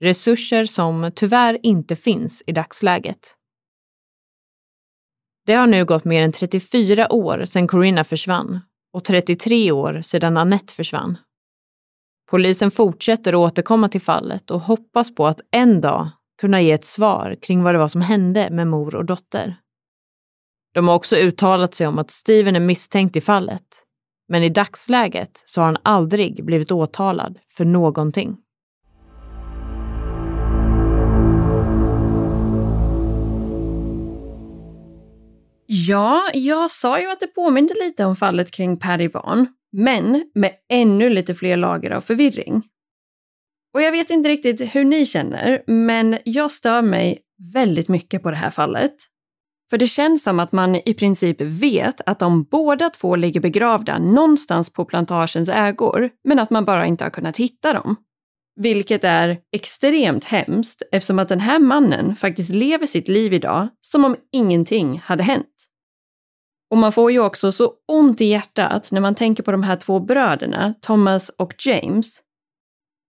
Resurser 0.00 0.64
som 0.64 1.10
tyvärr 1.14 1.58
inte 1.62 1.96
finns 1.96 2.42
i 2.46 2.52
dagsläget. 2.52 3.36
Det 5.46 5.54
har 5.54 5.66
nu 5.66 5.84
gått 5.84 6.04
mer 6.04 6.22
än 6.22 6.32
34 6.32 7.12
år 7.12 7.44
sedan 7.44 7.68
Corinna 7.68 8.04
försvann 8.04 8.60
och 8.92 9.04
33 9.04 9.72
år 9.72 10.00
sedan 10.02 10.36
Annette 10.36 10.74
försvann. 10.74 11.18
Polisen 12.30 12.70
fortsätter 12.70 13.32
att 13.32 13.38
återkomma 13.38 13.88
till 13.88 14.00
fallet 14.00 14.50
och 14.50 14.60
hoppas 14.60 15.14
på 15.14 15.26
att 15.26 15.40
en 15.50 15.80
dag 15.80 16.08
kunna 16.40 16.60
ge 16.60 16.72
ett 16.72 16.84
svar 16.84 17.36
kring 17.42 17.62
vad 17.62 17.74
det 17.74 17.78
var 17.78 17.88
som 17.88 18.00
hände 18.00 18.50
med 18.50 18.66
mor 18.66 18.94
och 18.94 19.04
dotter. 19.04 19.56
De 20.74 20.88
har 20.88 20.94
också 20.94 21.16
uttalat 21.16 21.74
sig 21.74 21.86
om 21.86 21.98
att 21.98 22.10
Steven 22.10 22.56
är 22.56 22.60
misstänkt 22.60 23.16
i 23.16 23.20
fallet, 23.20 23.84
men 24.28 24.42
i 24.42 24.48
dagsläget 24.48 25.42
så 25.46 25.60
har 25.60 25.66
han 25.66 25.76
aldrig 25.82 26.44
blivit 26.44 26.72
åtalad 26.72 27.38
för 27.56 27.64
någonting. 27.64 28.36
Ja, 35.72 36.30
jag 36.34 36.70
sa 36.70 37.00
ju 37.00 37.10
att 37.10 37.20
det 37.20 37.26
påminde 37.26 37.74
lite 37.74 38.04
om 38.04 38.16
fallet 38.16 38.50
kring 38.50 38.78
Per 38.78 39.00
Ivan, 39.00 39.46
men 39.72 40.30
med 40.34 40.52
ännu 40.68 41.10
lite 41.10 41.34
fler 41.34 41.56
lager 41.56 41.90
av 41.90 42.00
förvirring. 42.00 42.62
Och 43.74 43.82
jag 43.82 43.92
vet 43.92 44.10
inte 44.10 44.28
riktigt 44.28 44.74
hur 44.74 44.84
ni 44.84 45.06
känner, 45.06 45.62
men 45.66 46.18
jag 46.24 46.50
stör 46.50 46.82
mig 46.82 47.18
väldigt 47.52 47.88
mycket 47.88 48.22
på 48.22 48.30
det 48.30 48.36
här 48.36 48.50
fallet. 48.50 48.94
För 49.70 49.78
det 49.78 49.86
känns 49.86 50.22
som 50.22 50.40
att 50.40 50.52
man 50.52 50.74
i 50.74 50.94
princip 50.94 51.40
vet 51.40 52.00
att 52.06 52.18
de 52.18 52.44
båda 52.44 52.90
två 52.90 53.16
ligger 53.16 53.40
begravda 53.40 53.98
någonstans 53.98 54.72
på 54.72 54.84
plantagens 54.84 55.48
ägor, 55.48 56.10
men 56.24 56.38
att 56.38 56.50
man 56.50 56.64
bara 56.64 56.86
inte 56.86 57.04
har 57.04 57.10
kunnat 57.10 57.36
hitta 57.36 57.72
dem. 57.72 57.96
Vilket 58.62 59.04
är 59.04 59.38
extremt 59.52 60.24
hemskt 60.24 60.82
eftersom 60.92 61.18
att 61.18 61.28
den 61.28 61.40
här 61.40 61.58
mannen 61.58 62.16
faktiskt 62.16 62.50
lever 62.50 62.86
sitt 62.86 63.08
liv 63.08 63.32
idag 63.32 63.68
som 63.80 64.04
om 64.04 64.16
ingenting 64.32 64.98
hade 64.98 65.22
hänt. 65.22 65.46
Och 66.70 66.78
man 66.78 66.92
får 66.92 67.12
ju 67.12 67.20
också 67.20 67.52
så 67.52 67.72
ont 67.88 68.20
i 68.20 68.24
hjärtat 68.24 68.92
när 68.92 69.00
man 69.00 69.14
tänker 69.14 69.42
på 69.42 69.52
de 69.52 69.62
här 69.62 69.76
två 69.76 70.00
bröderna, 70.00 70.74
Thomas 70.80 71.28
och 71.28 71.54
James. 71.66 72.20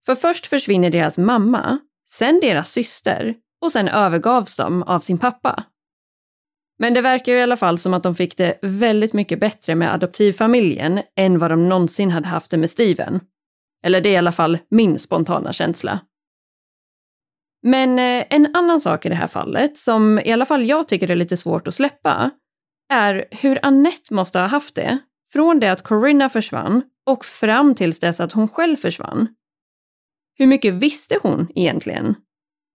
För 0.06 0.16
först 0.16 0.48
försvinner 0.48 0.90
deras 0.90 1.18
mamma, 1.18 1.80
sen 2.10 2.40
deras 2.40 2.72
syster 2.72 3.36
och 3.62 3.72
sen 3.72 3.88
övergavs 3.88 4.56
de 4.56 4.84
av 4.84 5.00
sin 5.00 5.18
pappa. 5.18 5.64
Men 6.80 6.94
det 6.94 7.02
verkar 7.02 7.32
ju 7.32 7.38
i 7.38 7.42
alla 7.42 7.58
fall 7.58 7.78
som 7.78 7.94
att 7.94 8.04
de 8.04 8.16
fick 8.16 8.38
det 8.38 8.60
väldigt 8.62 9.14
mycket 9.14 9.40
bättre 9.40 9.76
med 9.76 9.94
adoptivfamiljen 9.94 11.02
än 11.16 11.40
vad 11.40 11.52
de 11.52 11.70
någonsin 11.70 12.12
hade 12.12 12.28
haft 12.28 12.52
det 12.52 12.58
med 12.58 12.70
Steven. 12.70 13.20
Eller 13.84 14.02
det 14.02 14.10
är 14.10 14.14
i 14.14 14.18
alla 14.18 14.32
fall 14.32 14.58
min 14.70 15.00
spontana 15.00 15.54
känsla. 15.54 16.00
Men 17.64 18.00
eh, 18.00 18.26
en 18.30 18.56
annan 18.56 18.82
sak 18.82 19.06
i 19.06 19.10
det 19.10 19.16
här 19.16 19.28
fallet, 19.28 19.78
som 19.78 20.20
i 20.20 20.32
alla 20.32 20.46
fall 20.46 20.66
jag 20.66 20.88
tycker 20.88 21.12
är 21.12 21.16
lite 21.16 21.38
svårt 21.38 21.68
att 21.68 21.76
släppa, 21.76 22.32
är 22.94 23.26
hur 23.32 23.60
Annette 23.66 24.14
måste 24.14 24.40
ha 24.40 24.48
haft 24.48 24.76
det 24.76 24.98
från 25.34 25.60
det 25.60 25.72
att 25.72 25.82
Corinna 25.82 26.30
försvann 26.30 26.84
och 27.06 27.26
fram 27.26 27.76
tills 27.76 28.00
dess 28.00 28.20
att 28.20 28.32
hon 28.32 28.48
själv 28.48 28.78
försvann. 28.78 29.28
Hur 30.38 30.48
mycket 30.48 30.74
visste 30.74 31.20
hon 31.24 31.48
egentligen? 31.56 32.16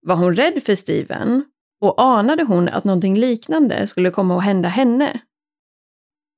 Var 0.07 0.17
hon 0.17 0.37
rädd 0.37 0.63
för 0.63 0.75
Steven? 0.75 1.45
Och 1.81 2.03
anade 2.03 2.43
hon 2.43 2.69
att 2.69 2.85
någonting 2.85 3.19
liknande 3.19 3.87
skulle 3.87 4.11
komma 4.11 4.39
att 4.39 4.45
hända 4.45 4.69
henne? 4.69 5.21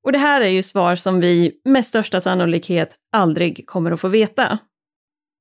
Och 0.08 0.12
det 0.12 0.18
här 0.18 0.40
är 0.40 0.48
ju 0.48 0.62
svar 0.62 0.96
som 0.96 1.20
vi 1.20 1.60
med 1.64 1.84
största 1.84 2.20
sannolikhet 2.20 2.94
aldrig 3.12 3.66
kommer 3.66 3.90
att 3.90 4.00
få 4.00 4.08
veta. 4.08 4.58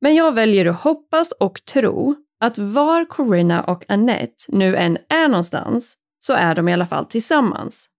Men 0.01 0.15
jag 0.15 0.31
väljer 0.31 0.65
att 0.65 0.81
hoppas 0.81 1.31
och 1.31 1.65
tro 1.65 2.15
att 2.39 2.57
var 2.57 3.05
Corinna 3.05 3.63
och 3.63 3.83
Annette 3.87 4.35
nu 4.47 4.75
än 4.75 4.97
är 5.09 5.27
någonstans 5.27 5.95
så 6.19 6.33
är 6.33 6.55
de 6.55 6.69
i 6.69 6.73
alla 6.73 6.85
fall 6.85 7.05
tillsammans. 7.05 7.89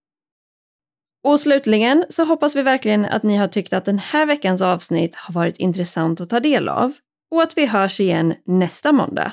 Och 1.23 1.39
slutligen 1.39 2.05
så 2.09 2.23
hoppas 2.23 2.55
vi 2.55 2.61
verkligen 2.61 3.05
att 3.05 3.23
ni 3.23 3.35
har 3.35 3.47
tyckt 3.47 3.73
att 3.73 3.85
den 3.85 3.99
här 3.99 4.25
veckans 4.25 4.61
avsnitt 4.61 5.15
har 5.15 5.33
varit 5.33 5.57
intressant 5.57 6.21
att 6.21 6.29
ta 6.29 6.39
del 6.39 6.69
av 6.69 6.93
och 7.31 7.41
att 7.41 7.57
vi 7.57 7.65
hörs 7.65 7.99
igen 7.99 8.35
nästa 8.45 8.91
måndag. 8.91 9.31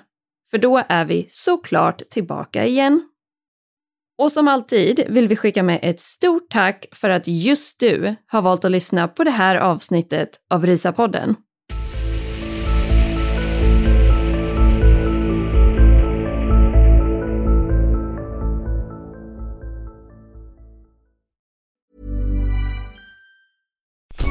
För 0.51 0.59
då 0.59 0.83
är 0.89 1.05
vi 1.05 1.27
såklart 1.31 2.03
tillbaka 2.11 2.67
igen. 2.67 3.09
Och 4.19 4.33
som 4.33 4.49
alltid 4.49 5.05
vill 5.09 5.29
vi 5.29 5.37
skicka 5.37 5.63
med 5.63 5.81
ett 5.83 6.01
stort 6.01 6.51
tack 6.51 6.87
för 6.93 7.11
att 7.11 7.27
just 7.27 7.81
du 7.81 8.17
har 8.27 8.43
valt 8.43 8.65
att 8.65 8.71
lyssna 8.71 9.09
på 9.09 9.25
det 9.25 9.31
här 9.31 9.57
avsnittet 9.57 10.29
av 10.51 10.67
Risa-podden. 10.67 11.35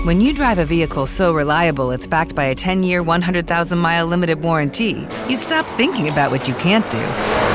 When 0.06 0.22
you 0.22 0.34
drive 0.34 0.60
a 0.60 0.66
vehicle 0.66 1.08
so 1.08 1.34
reliable 1.34 1.90
it's 1.90 2.08
backed 2.08 2.36
by 2.36 2.46
a 2.46 2.56
10 2.56 2.84
year, 2.84 3.02
100,000 3.02 3.82
mile 3.82 4.06
limited 4.06 4.40
warranty, 4.40 5.08
you 5.28 5.36
stop 5.36 5.66
thinking 5.78 6.10
about 6.10 6.32
what 6.32 6.48
you 6.48 6.56
can't 6.56 6.90
do 6.92 7.55